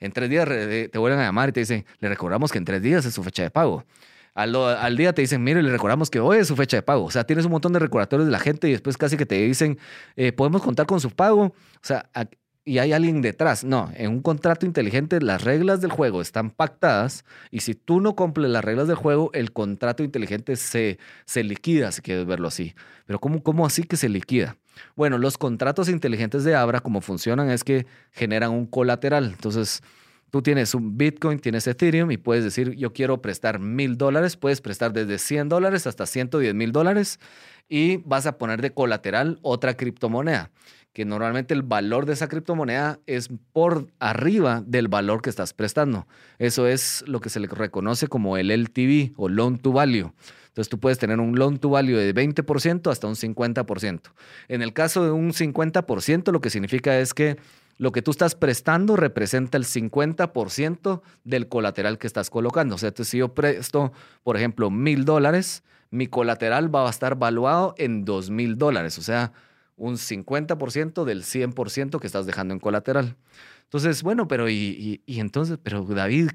En 0.00 0.12
tres 0.12 0.30
días 0.30 0.48
te 0.48 0.98
vuelven 0.98 1.20
a 1.20 1.24
llamar 1.24 1.50
y 1.50 1.52
te 1.52 1.60
dicen, 1.60 1.84
le 1.98 2.08
recordamos 2.08 2.50
que 2.50 2.58
en 2.58 2.64
tres 2.64 2.82
días 2.82 3.04
es 3.04 3.14
su 3.14 3.22
fecha 3.22 3.42
de 3.42 3.50
pago. 3.50 3.84
Al, 4.34 4.96
día 4.96 5.12
te 5.12 5.22
dicen, 5.22 5.42
mire, 5.42 5.62
le 5.62 5.70
recordamos 5.70 6.08
que 6.08 6.20
hoy 6.20 6.38
es 6.38 6.48
su 6.48 6.56
fecha 6.56 6.76
de 6.78 6.82
pago. 6.82 7.04
O 7.04 7.10
sea, 7.10 7.24
tienes 7.24 7.44
un 7.44 7.52
montón 7.52 7.72
de 7.72 7.78
recordatorios 7.78 8.26
de 8.26 8.32
la 8.32 8.38
gente 8.38 8.68
y 8.68 8.72
después 8.72 8.96
casi 8.96 9.16
que 9.16 9.26
te 9.26 9.34
dicen, 9.34 9.78
eh, 10.16 10.32
podemos 10.32 10.62
contar 10.62 10.86
con 10.86 11.00
su 11.00 11.10
pago. 11.10 11.42
O 11.42 11.54
sea, 11.82 12.08
y 12.64 12.78
hay 12.78 12.92
alguien 12.92 13.22
detrás. 13.22 13.64
No, 13.64 13.90
en 13.96 14.10
un 14.10 14.22
contrato 14.22 14.66
inteligente 14.66 15.20
las 15.20 15.42
reglas 15.42 15.80
del 15.80 15.90
juego 15.90 16.20
están 16.22 16.50
pactadas 16.50 17.24
y 17.50 17.60
si 17.60 17.74
tú 17.74 18.00
no 18.00 18.14
cumples 18.14 18.50
las 18.50 18.64
reglas 18.64 18.86
del 18.86 18.96
juego, 18.96 19.30
el 19.34 19.52
contrato 19.52 20.02
inteligente 20.04 20.56
se, 20.56 20.98
se 21.24 21.42
liquida, 21.42 21.90
si 21.92 22.02
quieres 22.02 22.26
verlo 22.26 22.48
así. 22.48 22.74
Pero 23.06 23.18
¿cómo, 23.18 23.42
¿cómo 23.42 23.66
así 23.66 23.82
que 23.82 23.96
se 23.96 24.08
liquida? 24.08 24.56
Bueno, 24.96 25.18
los 25.18 25.38
contratos 25.38 25.88
inteligentes 25.88 26.44
de 26.44 26.54
Abra, 26.54 26.80
como 26.80 27.00
funcionan, 27.00 27.50
es 27.50 27.64
que 27.64 27.86
generan 28.12 28.50
un 28.52 28.66
colateral. 28.66 29.26
Entonces, 29.26 29.82
tú 30.30 30.42
tienes 30.42 30.74
un 30.74 30.96
Bitcoin, 30.96 31.38
tienes 31.38 31.66
Ethereum 31.66 32.10
y 32.10 32.16
puedes 32.16 32.44
decir, 32.44 32.74
yo 32.76 32.92
quiero 32.92 33.20
prestar 33.20 33.58
mil 33.58 33.96
dólares, 33.96 34.36
puedes 34.36 34.60
prestar 34.60 34.92
desde 34.92 35.18
100 35.18 35.48
dólares 35.48 35.86
hasta 35.86 36.06
110 36.06 36.54
mil 36.54 36.72
dólares 36.72 37.18
y 37.68 37.98
vas 37.98 38.26
a 38.26 38.38
poner 38.38 38.62
de 38.62 38.72
colateral 38.72 39.38
otra 39.42 39.76
criptomoneda 39.76 40.50
que 40.92 41.04
normalmente 41.04 41.54
el 41.54 41.62
valor 41.62 42.06
de 42.06 42.14
esa 42.14 42.28
criptomoneda 42.28 42.98
es 43.06 43.28
por 43.52 43.88
arriba 44.00 44.62
del 44.66 44.88
valor 44.88 45.22
que 45.22 45.30
estás 45.30 45.54
prestando. 45.54 46.06
Eso 46.38 46.66
es 46.66 47.04
lo 47.06 47.20
que 47.20 47.30
se 47.30 47.40
le 47.40 47.46
reconoce 47.46 48.08
como 48.08 48.36
el 48.36 48.50
LTV 48.50 49.12
o 49.16 49.28
Loan 49.28 49.58
to 49.58 49.72
Value. 49.72 50.12
Entonces 50.50 50.68
tú 50.68 50.78
puedes 50.78 50.98
tener 50.98 51.20
un 51.20 51.38
loan 51.38 51.58
to 51.58 51.70
value 51.70 51.96
de 51.96 52.12
20% 52.12 52.90
hasta 52.90 53.06
un 53.06 53.14
50%. 53.14 54.00
En 54.48 54.62
el 54.62 54.72
caso 54.72 55.04
de 55.04 55.12
un 55.12 55.32
50%, 55.32 56.32
lo 56.32 56.40
que 56.40 56.50
significa 56.50 56.98
es 56.98 57.14
que 57.14 57.38
lo 57.78 57.92
que 57.92 58.02
tú 58.02 58.10
estás 58.10 58.34
prestando 58.34 58.96
representa 58.96 59.56
el 59.56 59.64
50% 59.64 61.00
del 61.24 61.48
colateral 61.48 61.98
que 61.98 62.06
estás 62.06 62.28
colocando. 62.28 62.74
O 62.74 62.78
sea, 62.78 62.92
si 62.94 63.18
yo 63.18 63.32
presto, 63.32 63.92
por 64.22 64.36
ejemplo, 64.36 64.70
mil 64.70 65.04
dólares, 65.04 65.62
mi 65.90 66.06
colateral 66.06 66.74
va 66.74 66.86
a 66.86 66.90
estar 66.90 67.16
valuado 67.16 67.74
en 67.78 68.04
dos 68.04 68.28
mil 68.28 68.58
dólares. 68.58 68.98
O 68.98 69.02
sea, 69.02 69.32
un 69.76 69.96
50% 69.96 71.04
del 71.04 71.22
100% 71.22 72.00
que 72.00 72.06
estás 72.06 72.26
dejando 72.26 72.52
en 72.52 72.60
colateral. 72.60 73.16
Entonces, 73.64 74.02
bueno, 74.02 74.28
pero 74.28 74.50
y, 74.50 75.00
entonces, 75.06 75.58
pero 75.62 75.84
David, 75.84 76.32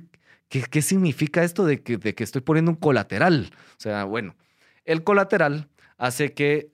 ¿qué, 0.49 0.81
significa 0.81 1.43
esto 1.43 1.65
de 1.65 1.81
que, 1.81 1.97
de 1.97 2.15
que, 2.15 2.23
estoy 2.23 2.41
poniendo 2.41 2.71
un 2.71 2.77
colateral? 2.77 3.51
O 3.71 3.79
sea, 3.79 4.03
bueno, 4.05 4.36
el 4.86 5.03
colateral 5.03 5.69
hace 5.97 6.34
que 6.34 6.69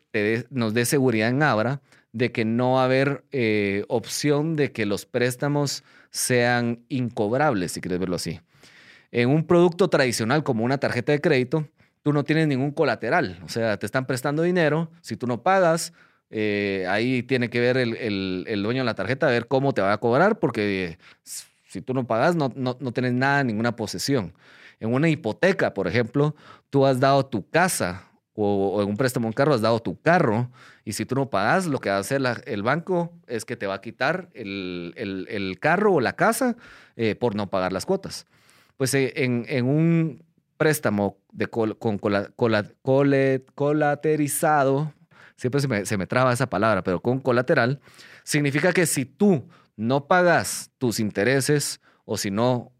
nos 0.49 0.73
dé 0.73 0.85
seguridad 0.85 1.29
en 1.29 1.43
Abra 1.43 1.81
de 2.13 2.31
que 2.31 2.45
no 2.45 2.73
va 2.73 2.81
a 2.81 2.85
haber 2.85 3.23
eh, 3.31 3.85
opción 3.87 4.55
de 4.55 4.71
que 4.71 4.85
los 4.85 5.05
préstamos 5.05 5.83
sean 6.09 6.83
incobrables, 6.89 7.71
si 7.71 7.81
quieres 7.81 7.99
verlo 7.99 8.17
así. 8.17 8.41
En 9.11 9.29
un 9.29 9.45
producto 9.45 9.89
tradicional 9.89 10.43
como 10.43 10.65
una 10.65 10.77
tarjeta 10.77 11.13
de 11.13 11.21
crédito, 11.21 11.67
tú 12.01 12.13
no 12.13 12.23
tienes 12.23 12.47
ningún 12.47 12.71
colateral. 12.71 13.39
O 13.43 13.49
sea, 13.49 13.77
te 13.77 13.85
están 13.85 14.05
prestando 14.05 14.43
dinero, 14.43 14.91
si 15.01 15.15
tú 15.15 15.27
no 15.27 15.41
pagas, 15.43 15.93
eh, 16.29 16.85
ahí 16.89 17.23
tiene 17.23 17.49
que 17.49 17.59
ver 17.59 17.77
el, 17.77 18.63
dueño 18.63 18.81
de 18.81 18.85
la 18.85 18.95
tarjeta, 18.95 19.27
a 19.27 19.31
ver 19.31 19.47
cómo 19.47 19.73
te 19.73 19.81
va 19.81 19.93
a 19.93 19.97
cobrar, 19.99 20.39
porque 20.39 20.97
si 21.71 21.81
tú 21.81 21.93
no 21.93 22.05
pagas, 22.05 22.35
no, 22.35 22.51
no, 22.53 22.75
no 22.81 22.91
tienes 22.91 23.13
nada, 23.13 23.45
ninguna 23.45 23.77
posesión. 23.77 24.33
En 24.81 24.93
una 24.93 25.07
hipoteca, 25.07 25.73
por 25.73 25.87
ejemplo, 25.87 26.35
tú 26.69 26.85
has 26.85 26.99
dado 26.99 27.25
tu 27.25 27.49
casa 27.49 28.11
o, 28.33 28.81
en 28.81 28.89
un 28.89 28.97
préstamo 28.97 29.27
un 29.27 29.33
carro 29.33 29.53
has 29.53 29.61
dado 29.61 29.79
tu 29.79 30.01
carro 30.01 30.49
y 30.83 30.91
si 30.93 31.05
tú 31.05 31.15
no 31.15 31.29
pagas, 31.29 31.67
lo 31.67 31.79
que 31.79 31.89
va 31.89 31.95
a 31.95 31.99
hacer 31.99 32.21
el 32.45 32.63
banco 32.63 33.13
es 33.27 33.45
que 33.45 33.55
te 33.55 33.67
va 33.67 33.75
a 33.75 33.81
quitar 33.81 34.29
el, 34.33 35.57
carro 35.61 35.93
o 35.93 36.01
la 36.01 36.17
casa 36.17 36.57
eh, 36.97 37.15
por 37.15 37.35
no 37.35 37.49
pagar 37.49 37.71
las 37.71 37.85
cuotas. 37.85 38.25
Pues 38.75 38.93
eh, 38.93 39.13
en, 39.15 39.65
un 39.65 40.25
préstamo 40.57 41.19
de 41.31 41.47
con 41.47 41.97
colaterizado, 43.55 44.93
siempre 45.37 45.61
se 45.61 45.69
me, 45.69 45.85
se 45.85 45.97
me 45.97 46.05
traba 46.05 46.33
esa 46.33 46.49
palabra, 46.49 46.83
pero 46.83 47.01
con 47.01 47.21
colateral, 47.21 47.79
significa 48.25 48.73
que 48.73 48.85
si 48.85 49.05
tú 49.05 49.47
no 49.75 50.07
pagas 50.07 50.71
tus 50.77 50.99
intereses 50.99 51.81
o 52.05 52.17
si 52.17 52.31
no 52.31 52.71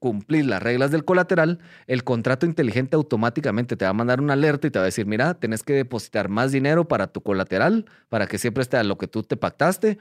cumplís 0.00 0.46
las 0.46 0.62
reglas 0.62 0.90
del 0.90 1.04
colateral, 1.04 1.60
el 1.86 2.02
contrato 2.02 2.46
inteligente 2.46 2.96
automáticamente 2.96 3.76
te 3.76 3.84
va 3.84 3.90
a 3.90 3.94
mandar 3.94 4.20
una 4.20 4.32
alerta 4.32 4.66
y 4.66 4.70
te 4.70 4.78
va 4.78 4.84
a 4.84 4.86
decir, 4.86 5.06
mira, 5.06 5.34
tenés 5.34 5.62
que 5.62 5.74
depositar 5.74 6.28
más 6.28 6.50
dinero 6.50 6.88
para 6.88 7.06
tu 7.06 7.20
colateral, 7.20 7.84
para 8.08 8.26
que 8.26 8.38
siempre 8.38 8.62
esté 8.62 8.78
a 8.78 8.82
lo 8.82 8.96
que 8.96 9.06
tú 9.06 9.22
te 9.22 9.36
pactaste, 9.36 9.98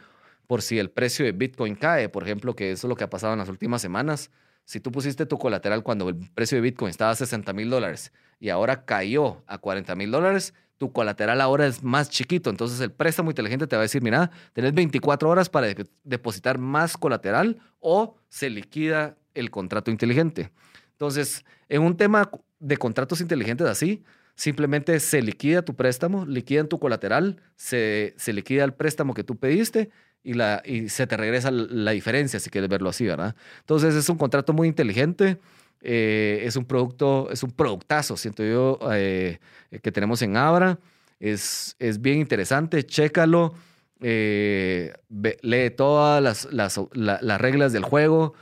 por 0.47 0.61
si 0.61 0.79
el 0.79 0.89
precio 0.89 1.25
de 1.25 1.33
Bitcoin 1.33 1.75
cae, 1.75 2.09
por 2.09 2.23
ejemplo, 2.23 2.55
que 2.55 2.71
eso 2.71 2.87
es 2.87 2.89
lo 2.89 2.95
que 2.95 3.03
ha 3.03 3.09
pasado 3.09 3.33
en 3.33 3.39
las 3.39 3.49
últimas 3.49 3.81
semanas. 3.81 4.31
Si 4.63 4.79
tú 4.79 4.91
pusiste 4.91 5.25
tu 5.25 5.37
colateral 5.37 5.83
cuando 5.83 6.09
el 6.09 6.15
precio 6.33 6.55
de 6.55 6.61
Bitcoin 6.61 6.89
estaba 6.89 7.11
a 7.11 7.15
60 7.15 7.53
mil 7.53 7.69
dólares 7.69 8.13
y 8.39 8.49
ahora 8.49 8.85
cayó 8.85 9.43
a 9.47 9.57
40 9.57 9.95
mil 9.95 10.11
dólares, 10.11 10.53
tu 10.79 10.91
colateral 10.91 11.41
ahora 11.41 11.67
es 11.67 11.83
más 11.83 12.09
chiquito. 12.09 12.49
Entonces 12.49 12.79
el 12.79 12.91
préstamo 12.91 13.29
inteligente 13.29 13.67
te 13.67 13.75
va 13.75 13.81
a 13.81 13.83
decir, 13.83 14.01
mira, 14.01 14.31
tenés 14.53 14.73
24 14.73 15.29
horas 15.29 15.49
para 15.49 15.67
depositar 16.03 16.57
más 16.57 16.97
colateral 16.97 17.59
o 17.79 18.15
se 18.29 18.49
liquida 18.49 19.17
el 19.35 19.51
contrato 19.51 19.91
inteligente. 19.91 20.51
Entonces, 20.93 21.45
en 21.67 21.81
un 21.83 21.95
tema 21.95 22.31
de 22.59 22.77
contratos 22.77 23.21
inteligentes 23.21 23.67
así, 23.67 24.03
simplemente 24.35 24.99
se 25.01 25.21
liquida 25.21 25.61
tu 25.63 25.75
préstamo, 25.75 26.25
liquidan 26.25 26.69
tu 26.69 26.79
colateral, 26.79 27.41
se, 27.55 28.13
se 28.17 28.31
liquida 28.31 28.63
el 28.63 28.73
préstamo 28.73 29.13
que 29.13 29.25
tú 29.25 29.37
pediste 29.37 29.89
y, 30.23 30.33
la, 30.33 30.61
y 30.65 30.87
se 30.87 31.07
te 31.07 31.17
regresa 31.17 31.51
la 31.51 31.91
diferencia, 31.91 32.39
si 32.39 32.49
quieres 32.49 32.69
verlo 32.69 32.89
así, 32.89 33.05
¿verdad? 33.05 33.35
Entonces 33.59 33.95
es 33.95 34.07
un 34.07 34.17
contrato 34.17 34.53
muy 34.53 34.69
inteligente. 34.69 35.39
Eh, 35.81 36.41
es 36.43 36.55
un 36.55 36.65
producto, 36.65 37.29
es 37.31 37.43
un 37.43 37.51
productazo, 37.51 38.17
siento 38.17 38.43
yo, 38.43 38.79
eh, 38.91 39.39
que 39.81 39.91
tenemos 39.91 40.21
en 40.21 40.37
Abra. 40.37 40.79
Es, 41.19 41.75
es 41.79 42.01
bien 42.01 42.19
interesante, 42.19 42.85
chécalo, 42.85 43.53
eh, 44.01 44.93
lee 45.41 45.69
todas 45.69 46.23
las, 46.23 46.45
las, 46.51 46.79
las, 46.93 47.41
reglas 47.41 47.73
del 47.73 47.83
juego, 47.83 48.33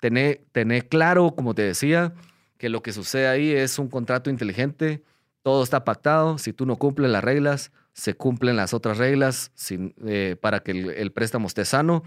tener, 0.00 0.42
tener 0.52 0.88
claro, 0.88 1.34
como 1.34 1.54
te 1.54 1.62
decía, 1.62 2.14
que 2.56 2.70
lo 2.70 2.82
que 2.82 2.92
sucede 2.92 3.28
ahí 3.28 3.50
es 3.50 3.78
un 3.78 3.88
contrato 3.88 4.30
inteligente, 4.30 5.02
todo 5.42 5.62
está 5.62 5.84
pactado, 5.84 6.38
si 6.38 6.52
tú 6.52 6.64
no 6.64 6.76
cumples 6.76 7.10
las 7.10 7.22
reglas, 7.22 7.72
se 7.92 8.14
cumplen 8.14 8.56
las 8.56 8.72
otras 8.72 8.96
reglas 8.96 9.50
sin, 9.54 9.94
para 10.40 10.60
que 10.60 10.70
el, 10.70 10.90
el 10.90 11.12
préstamo 11.12 11.46
esté 11.46 11.64
sano. 11.64 12.04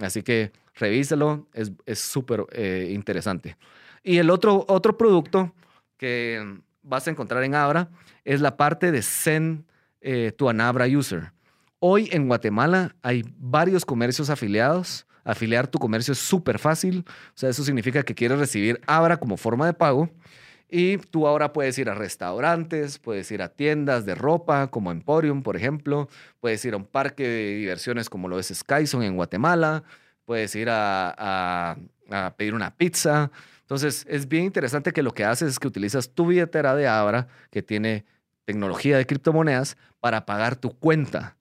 Así 0.00 0.22
que 0.22 0.52
revíselo, 0.78 1.48
es 1.52 1.98
súper 1.98 2.44
eh, 2.52 2.90
interesante. 2.92 3.56
Y 4.02 4.18
el 4.18 4.30
otro, 4.30 4.64
otro 4.68 4.96
producto 4.96 5.54
que 5.96 6.60
vas 6.82 7.06
a 7.06 7.10
encontrar 7.10 7.42
en 7.44 7.54
Abra 7.54 7.90
es 8.24 8.40
la 8.40 8.56
parte 8.56 8.92
de 8.92 9.02
Send 9.02 9.64
eh, 10.00 10.32
to 10.36 10.48
an 10.48 10.60
Abra 10.60 10.86
User. 10.86 11.32
Hoy 11.80 12.08
en 12.12 12.26
Guatemala 12.26 12.96
hay 13.02 13.24
varios 13.38 13.84
comercios 13.84 14.30
afiliados. 14.30 15.06
Afiliar 15.24 15.66
tu 15.66 15.78
comercio 15.78 16.12
es 16.12 16.18
súper 16.18 16.58
fácil. 16.58 17.04
O 17.06 17.32
sea, 17.34 17.50
eso 17.50 17.62
significa 17.62 18.02
que 18.02 18.14
quieres 18.14 18.38
recibir 18.38 18.80
Abra 18.86 19.18
como 19.18 19.36
forma 19.36 19.66
de 19.66 19.74
pago. 19.74 20.10
Y 20.70 20.98
tú 20.98 21.26
ahora 21.26 21.52
puedes 21.52 21.78
ir 21.78 21.88
a 21.88 21.94
restaurantes, 21.94 22.98
puedes 22.98 23.30
ir 23.30 23.40
a 23.40 23.48
tiendas 23.48 24.04
de 24.04 24.14
ropa 24.14 24.66
como 24.68 24.90
Emporium, 24.90 25.42
por 25.42 25.56
ejemplo, 25.56 26.08
puedes 26.40 26.62
ir 26.66 26.74
a 26.74 26.76
un 26.76 26.84
parque 26.84 27.26
de 27.26 27.56
diversiones 27.56 28.10
como 28.10 28.28
lo 28.28 28.38
es 28.38 28.48
Skyson 28.48 29.02
en 29.02 29.16
Guatemala, 29.16 29.82
puedes 30.28 30.54
ir 30.56 30.68
a, 30.70 31.78
pedir 32.36 32.52
una 32.52 32.76
pizza. 32.76 33.30
Entonces, 33.62 34.04
es 34.06 34.28
bien 34.28 34.44
interesante 34.44 34.92
que 34.92 35.02
lo 35.02 35.14
que 35.14 35.24
haces 35.24 35.48
es 35.48 35.58
que 35.58 35.66
utilizas 35.66 36.10
tu 36.10 36.26
billetera 36.26 36.74
de 36.74 36.86
Abra, 36.86 37.28
que 37.50 37.62
tiene 37.62 38.04
tecnología 38.44 38.98
de 38.98 39.06
criptomonedas, 39.06 39.78
para 40.00 40.26
pagar 40.26 40.56
tu 40.56 40.78
cuenta. 40.78 41.38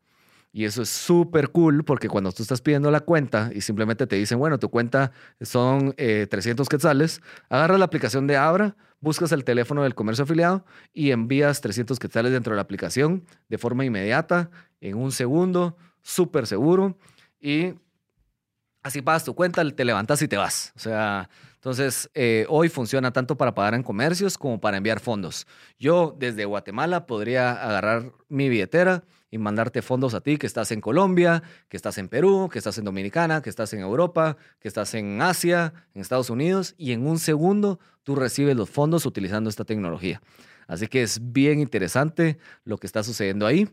Y 0.54 0.64
eso 0.64 0.84
es 0.84 0.88
súper 0.88 1.50
cool 1.50 1.84
porque 1.84 2.08
cuando 2.08 2.32
tú 2.32 2.44
estás 2.44 2.62
pidiendo 2.62 2.90
la 2.90 3.02
cuenta 3.02 3.52
y 3.54 3.60
simplemente 3.60 4.08
te 4.08 4.16
dicen, 4.16 4.40
bueno, 4.40 4.58
tu 4.58 4.70
cuenta 4.70 5.12
son 5.42 5.94
300 5.94 6.66
eh, 6.66 6.70
quetzales, 6.70 7.22
agarras 7.50 7.80
la 7.80 7.86
aplicación 7.86 8.26
de 8.26 8.38
Abra, 8.38 8.78
buscas 9.02 9.34
el 9.34 9.44
teléfono 9.44 9.84
del 9.84 9.96
comercio 9.96 10.24
afiliado 10.24 10.64
y 10.94 11.12
envías 11.12 11.60
300 11.60 12.00
quetzales 12.00 12.32
dentro 12.32 12.54
de 12.54 12.56
la 12.56 12.62
aplicación 12.62 13.26
de 13.50 13.58
forma 13.58 13.84
inmediata, 13.84 14.50
en 14.80 14.96
un 14.96 15.12
segundo, 15.12 15.76
súper 16.02 16.48
seguro. 16.48 16.98
Y 17.42 17.74
así 18.88 19.02
pagas 19.02 19.24
tu 19.24 19.36
cuenta, 19.36 19.70
te 19.70 19.86
levantas 19.86 20.22
y 20.22 20.28
te 20.28 20.38
vas. 20.38 20.72
O 20.76 20.80
sea, 20.80 21.30
entonces 21.56 22.10
eh, 22.14 22.46
hoy 22.50 22.70
funciona 22.70 23.12
tanto 23.12 23.38
para 23.38 23.54
pagar 23.54 23.74
en 23.74 23.84
comercios 23.84 24.38
como 24.38 24.60
para 24.60 24.78
enviar 24.78 25.00
fondos. 25.00 25.46
Yo 25.78 26.16
desde 26.18 26.46
Guatemala 26.46 27.06
podría 27.06 27.52
agarrar 27.52 28.12
mi 28.30 28.48
billetera 28.48 29.04
y 29.30 29.38
mandarte 29.38 29.82
fondos 29.82 30.14
a 30.14 30.22
ti 30.22 30.38
que 30.38 30.48
estás 30.48 30.72
en 30.72 30.80
Colombia, 30.80 31.44
que 31.68 31.76
estás 31.76 31.98
en 31.98 32.08
Perú, 32.08 32.50
que 32.50 32.60
estás 32.60 32.78
en 32.78 32.86
Dominicana, 32.86 33.42
que 33.42 33.50
estás 33.50 33.74
en 33.74 33.82
Europa, 33.82 34.38
que 34.60 34.70
estás 34.70 34.94
en 34.94 35.22
Asia, 35.22 35.74
en 35.94 36.02
Estados 36.02 36.30
Unidos, 36.30 36.74
y 36.78 36.94
en 36.94 37.06
un 37.06 37.20
segundo 37.20 37.80
tú 38.04 38.16
recibes 38.16 38.56
los 38.56 38.70
fondos 38.70 39.06
utilizando 39.06 39.50
esta 39.50 39.66
tecnología. 39.66 40.22
Así 40.68 40.88
que 40.88 41.02
es 41.02 41.20
bien 41.34 41.60
interesante 41.60 42.38
lo 42.64 42.78
que 42.78 42.88
está 42.88 43.04
sucediendo 43.04 43.46
ahí. 43.46 43.70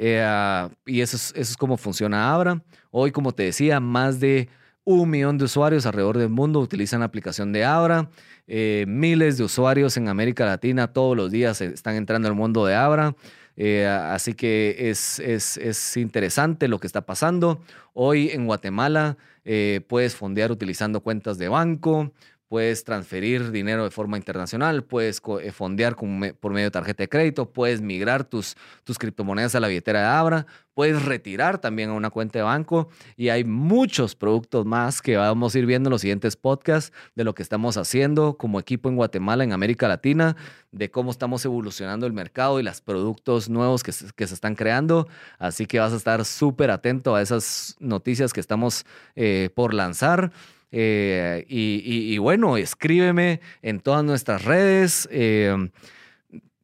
Eh, 0.00 0.68
y 0.86 1.00
eso 1.00 1.16
es, 1.16 1.32
eso 1.32 1.50
es 1.52 1.56
cómo 1.56 1.76
funciona 1.76 2.32
Abra. 2.32 2.62
Hoy, 2.90 3.10
como 3.10 3.32
te 3.32 3.42
decía, 3.42 3.80
más 3.80 4.20
de 4.20 4.48
un 4.84 5.10
millón 5.10 5.36
de 5.36 5.44
usuarios 5.44 5.84
alrededor 5.84 6.16
del 6.16 6.30
mundo 6.30 6.60
utilizan 6.60 7.00
la 7.00 7.06
aplicación 7.06 7.52
de 7.52 7.64
Abra. 7.64 8.08
Eh, 8.46 8.86
miles 8.88 9.36
de 9.36 9.44
usuarios 9.44 9.98
en 9.98 10.08
América 10.08 10.46
Latina 10.46 10.94
todos 10.94 11.14
los 11.14 11.30
días 11.30 11.60
están 11.60 11.96
entrando 11.96 12.28
al 12.28 12.34
mundo 12.34 12.64
de 12.64 12.74
Abra. 12.74 13.14
Eh, 13.56 13.86
así 13.86 14.34
que 14.34 14.88
es, 14.88 15.18
es, 15.18 15.96
interesante 15.96 16.68
lo 16.68 16.78
que 16.78 16.86
está 16.86 17.04
pasando. 17.04 17.60
Hoy 17.92 18.30
en 18.30 18.46
Guatemala 18.46 19.18
eh, 19.44 19.80
puedes 19.88 20.14
fondear 20.14 20.52
utilizando 20.52 21.02
cuentas 21.02 21.36
de 21.38 21.48
banco, 21.48 22.12
puedes 22.48 22.82
transferir 22.84 23.50
dinero 23.50 23.84
de 23.84 23.90
forma 23.90 24.16
internacional, 24.16 24.82
puedes 24.82 25.20
eh, 25.42 25.52
fondear 25.52 25.96
por 25.96 26.52
medio 26.52 26.66
de 26.66 26.70
tarjeta 26.70 27.02
de 27.02 27.08
crédito, 27.08 27.52
puedes 27.52 27.80
migrar 27.80 28.24
tus, 28.24 28.56
tus 28.84 28.98
criptomonedas 28.98 29.54
a 29.54 29.60
la 29.60 29.68
billetera 29.68 30.00
de 30.00 30.06
Abra, 30.06 30.46
puedes 30.72 31.04
retirar 31.04 31.58
también 31.58 31.90
a 31.90 31.92
una 31.92 32.08
cuenta 32.08 32.38
de 32.38 32.44
banco 32.44 32.88
y 33.16 33.28
hay 33.28 33.44
muchos 33.44 34.14
productos 34.14 34.64
más 34.64 35.02
que 35.02 35.16
vamos 35.16 35.54
a 35.54 35.58
ir 35.58 35.66
viendo 35.66 35.88
en 35.88 35.92
los 35.92 36.00
siguientes 36.00 36.36
podcasts 36.36 36.92
de 37.14 37.24
lo 37.24 37.34
que 37.34 37.42
estamos 37.42 37.76
haciendo 37.76 38.38
como 38.38 38.60
equipo 38.60 38.88
en 38.88 38.96
Guatemala, 38.96 39.44
en 39.44 39.52
América 39.52 39.86
Latina, 39.86 40.36
de 40.72 40.90
cómo 40.90 41.10
estamos 41.10 41.44
evolucionando 41.44 42.06
el 42.06 42.12
mercado 42.12 42.60
y 42.60 42.62
los 42.62 42.80
productos 42.80 43.48
nuevos 43.48 43.82
que 43.82 43.92
se, 43.92 44.06
que 44.14 44.26
se 44.26 44.34
están 44.34 44.54
creando. 44.54 45.08
Así 45.38 45.66
que 45.66 45.80
vas 45.80 45.92
a 45.92 45.96
estar 45.96 46.24
súper 46.24 46.70
atento 46.70 47.14
a 47.14 47.22
esas 47.22 47.76
noticias 47.80 48.32
que 48.32 48.40
estamos 48.40 48.86
eh, 49.16 49.50
por 49.54 49.74
lanzar. 49.74 50.30
Eh, 50.70 51.44
y, 51.48 52.18
bueno, 52.18 52.56
escríbeme 52.56 53.40
en 53.62 53.80
todas 53.80 54.04
nuestras 54.04 54.44
redes 54.44 55.08
eh, 55.10 55.54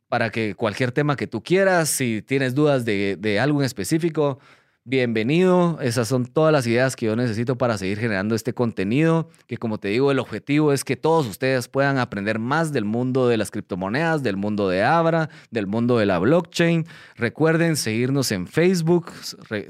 para 0.09 0.31
que 0.31 0.55
cualquier 0.55 0.93
tema 0.93 1.17
que 1.17 1.27
tú 1.27 1.43
quieras, 1.43 1.89
si 1.89 2.23
tienes 2.23 2.55
dudas 2.55 2.85
de, 2.85 3.17
de 3.19 3.41
algo 3.41 3.61
en 3.61 3.67
específico, 3.67 4.39
bienvenido. 4.87 5.79
Esas 5.81 6.09
son 6.09 6.27
todas 6.27 6.53
las 6.53 6.67
ideas 6.67 6.95
que 6.95 7.07
yo 7.07 7.17
necesito 7.17 7.57
para 7.57 7.79
seguir 7.79 7.99
generando 7.99 8.35
este 8.35 8.53
contenido, 8.53 9.31
que 9.47 9.57
como 9.57 9.79
te 9.79 9.89
digo, 9.89 10.11
el 10.11 10.19
objetivo 10.19 10.75
es 10.75 10.85
que 10.85 10.95
todos 10.95 11.27
ustedes 11.27 11.69
puedan 11.69 11.97
aprender 11.97 12.39
más 12.39 12.71
del 12.71 12.85
mundo 12.85 13.27
de 13.27 13.39
las 13.39 13.51
criptomonedas, 13.51 14.23
del 14.23 14.37
mundo 14.37 14.69
de 14.69 14.83
Abra, 14.83 15.31
del 15.51 15.67
mundo 15.67 15.97
de 15.97 16.05
la 16.05 16.19
blockchain. 16.19 16.87
Recuerden 17.17 17.77
seguirnos 17.77 18.31
en 18.31 18.47
Facebook, 18.47 19.11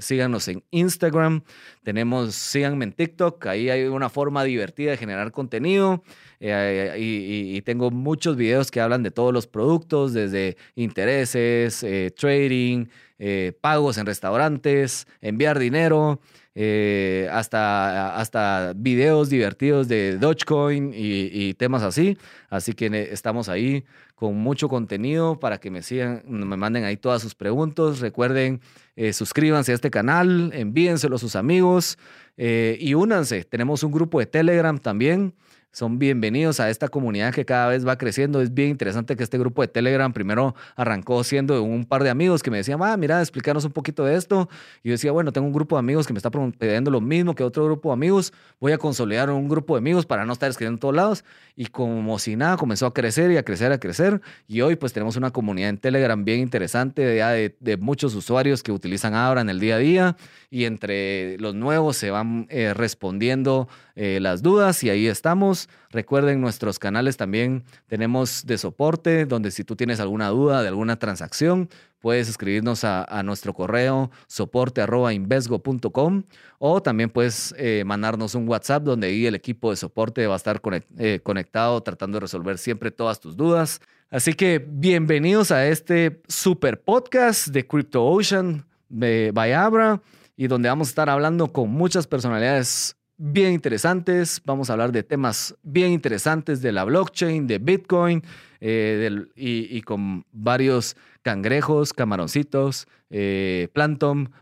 síganos 0.00 0.48
en 0.48 0.64
Instagram, 0.72 1.44
tenemos, 1.84 2.34
síganme 2.34 2.86
en 2.86 2.92
TikTok, 2.92 3.46
ahí 3.46 3.70
hay 3.70 3.84
una 3.84 4.08
forma 4.08 4.42
divertida 4.42 4.92
de 4.92 4.96
generar 4.96 5.30
contenido. 5.30 6.02
Eh, 6.40 6.96
y, 6.98 7.62
tengo 7.62 7.90
muchos 7.90 8.36
videos 8.36 8.70
que 8.70 8.80
hablan 8.80 9.02
de 9.02 9.10
todos 9.10 9.32
los 9.32 9.46
productos, 9.46 10.12
desde 10.12 10.56
intereses, 10.74 11.82
eh, 11.82 12.12
trading, 12.16 12.86
eh, 13.18 13.52
pagos 13.60 13.96
en 13.98 14.06
restaurantes, 14.06 15.06
enviar 15.20 15.58
dinero, 15.58 16.20
eh, 16.56 17.28
hasta, 17.32 18.16
hasta 18.16 18.74
videos 18.76 19.28
divertidos 19.28 19.88
de 19.88 20.18
Dogecoin 20.18 20.92
y, 20.94 21.54
temas 21.54 21.82
así. 21.82 22.16
Así 22.48 22.74
que 22.74 23.08
estamos 23.12 23.48
ahí 23.48 23.84
con 24.14 24.36
mucho 24.36 24.68
contenido 24.68 25.38
para 25.40 25.58
que 25.58 25.70
me 25.70 25.82
sigan, 25.82 26.22
me 26.26 26.56
manden 26.56 26.84
ahí 26.84 26.96
todas 26.96 27.22
sus 27.22 27.34
preguntas. 27.34 28.00
Recuerden, 28.00 28.60
eh, 28.96 29.12
suscríbanse 29.12 29.72
a 29.72 29.74
este 29.74 29.90
canal, 29.90 30.50
envíenselo 30.54 31.16
a 31.16 31.18
sus 31.18 31.37
amigos 31.37 31.98
y 32.37 32.94
únanse. 32.94 33.44
Tenemos 33.44 33.85
un 33.85 33.92
grupo 33.92 34.18
de 34.18 34.26
Telegram 34.26 34.76
también 34.78 35.35
son 35.74 35.98
bienvenidos 35.98 36.60
a 36.60 36.70
esta 36.70 36.87
comunidad 36.87 37.34
que 37.34 37.44
cada 37.44 37.66
vez 37.66 37.84
va 37.84 37.98
creciendo. 37.98 38.40
Es 38.40 38.54
bien 38.54 38.68
interesante 38.68 39.16
que 39.16 39.24
este 39.24 39.38
grupo 39.38 39.60
de 39.60 39.66
Telegram 39.66 40.12
primero 40.12 40.54
arrancó 40.76 41.24
siendo 41.24 41.60
un 41.64 41.84
par 41.84 42.04
de 42.04 42.10
amigos 42.10 42.44
que 42.44 42.50
me 42.52 42.58
decían, 42.58 42.78
ah, 42.80 42.96
mira, 42.96 43.20
explícanos 43.20 43.64
un 43.64 43.72
poquito 43.72 44.04
de 44.04 44.14
esto. 44.14 44.48
Y 44.84 44.90
yo 44.90 44.92
decía, 44.92 45.10
bueno, 45.10 45.32
tengo 45.32 45.48
un 45.48 45.52
grupo 45.52 45.74
de 45.74 45.80
amigos 45.80 46.06
que 46.06 46.12
me 46.12 46.18
está 46.18 46.30
pidiendo 46.30 46.92
lo 46.92 47.00
mismo 47.00 47.34
que 47.34 47.42
otro 47.42 47.64
grupo 47.64 47.88
de 47.88 47.94
amigos. 47.94 48.32
Voy 48.60 48.70
a 48.70 48.78
consolidar 48.78 49.28
un 49.30 49.48
grupo 49.48 49.74
de 49.74 49.78
amigos 49.78 50.06
para 50.06 50.24
no 50.24 50.32
estar 50.32 50.48
escribiendo 50.48 50.76
en 50.76 50.80
todos 50.80 50.94
lados. 50.94 51.24
Y 51.56 51.66
como 51.66 52.20
si 52.20 52.37
nada, 52.37 52.56
comenzó 52.56 52.87
a 52.87 52.94
crecer 52.94 53.32
y 53.32 53.37
a 53.37 53.42
crecer, 53.42 53.72
a 53.72 53.78
crecer. 53.78 54.20
Y 54.46 54.60
hoy 54.60 54.76
pues 54.76 54.92
tenemos 54.92 55.16
una 55.16 55.32
comunidad 55.32 55.70
en 55.70 55.78
Telegram 55.78 56.24
bien 56.24 56.38
interesante 56.38 57.02
de, 57.02 57.76
muchos 57.78 58.14
usuarios 58.14 58.62
que 58.62 58.70
utilizan 58.70 59.14
ahora 59.14 59.40
en 59.40 59.50
el 59.50 59.58
día 59.58 59.74
a 59.74 59.78
día. 59.78 60.16
Y 60.50 60.66
entre 60.66 61.37
los 61.38 61.52
nuevos 61.56 61.96
se 61.96 62.12
van 62.12 62.46
eh, 62.48 62.72
respondiendo 62.74 63.66
eh, 63.96 64.18
las 64.20 64.42
dudas 64.42 64.83
y 64.83 64.90
ahí 64.90 65.07
estamos. 65.07 65.68
Recuerden 65.90 66.40
nuestros 66.40 66.78
canales 66.78 67.16
también 67.16 67.64
tenemos 67.87 68.44
de 68.44 68.59
soporte, 68.59 69.24
donde 69.24 69.50
si 69.50 69.62
tú 69.64 69.76
tienes 69.76 70.00
alguna 70.00 70.28
duda 70.28 70.62
de 70.62 70.68
alguna 70.68 70.98
transacción, 70.98 71.68
puedes 72.00 72.28
escribirnos 72.28 72.85
a, 72.85 73.22
nuestro 73.22 73.54
correo 73.54 74.11
soporte.invesgo.com 74.26 76.24
o 76.59 76.83
también 76.83 77.09
puedes 77.09 77.54
eh, 77.57 77.83
mandarnos 77.87 78.35
un 78.35 78.48
WhatsApp 78.48 78.83
donde 78.83 79.07
ahí 79.07 79.26
el 79.26 79.35
equipo 79.35 79.70
de 79.70 79.76
soporte 79.76 80.26
va 80.26 80.35
a 80.35 80.37
estar 80.37 80.61
eh, 80.98 81.20
conectado 81.22 81.80
tratando 81.83 82.16
de 82.16 82.20
resolver 82.20 82.59
siempre 82.59 82.90
todas 82.90 83.20
tus 83.20 83.37
dudas. 83.37 83.80
Así 84.11 84.35
que 84.35 84.64
bienvenidos 84.68 85.50
a 85.50 85.66
este 85.66 86.20
super 86.28 86.83
podcast 86.83 87.48
de 87.48 87.66
Crypto 87.66 88.04
Ocean 88.04 88.66
de 88.88 89.30
Bayabra 89.33 90.02
y 90.37 90.46
donde 90.48 90.68
vamos 90.68 90.88
a 90.88 90.90
estar 90.90 91.09
hablando 91.09 91.52
con 91.52 91.70
muchas 91.70 92.07
personalidades 92.07 92.96
bien 93.16 93.53
interesantes. 93.53 94.40
Vamos 94.44 94.68
a 94.68 94.74
hablar 94.74 94.92
de 94.92 95.03
temas 95.03 95.55
bien 95.62 95.92
interesantes 95.92 96.61
de 96.62 96.72
la 96.72 96.85
blockchain, 96.85 97.46
de 97.46 97.59
Bitcoin 97.59 98.22
eh, 98.61 99.27
y, 99.37 99.81
con 99.83 100.24
varios 100.33 100.96
cangrejos, 101.22 101.92
camaroncitos, 101.92 102.87
eh, 103.11 103.68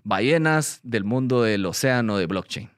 ballenas 0.05 0.81
del 0.83 1.05
mundo 1.05 1.43
del 1.43 1.67
océano 1.67 2.17
de 2.17 2.27
blockchain. 2.27 2.72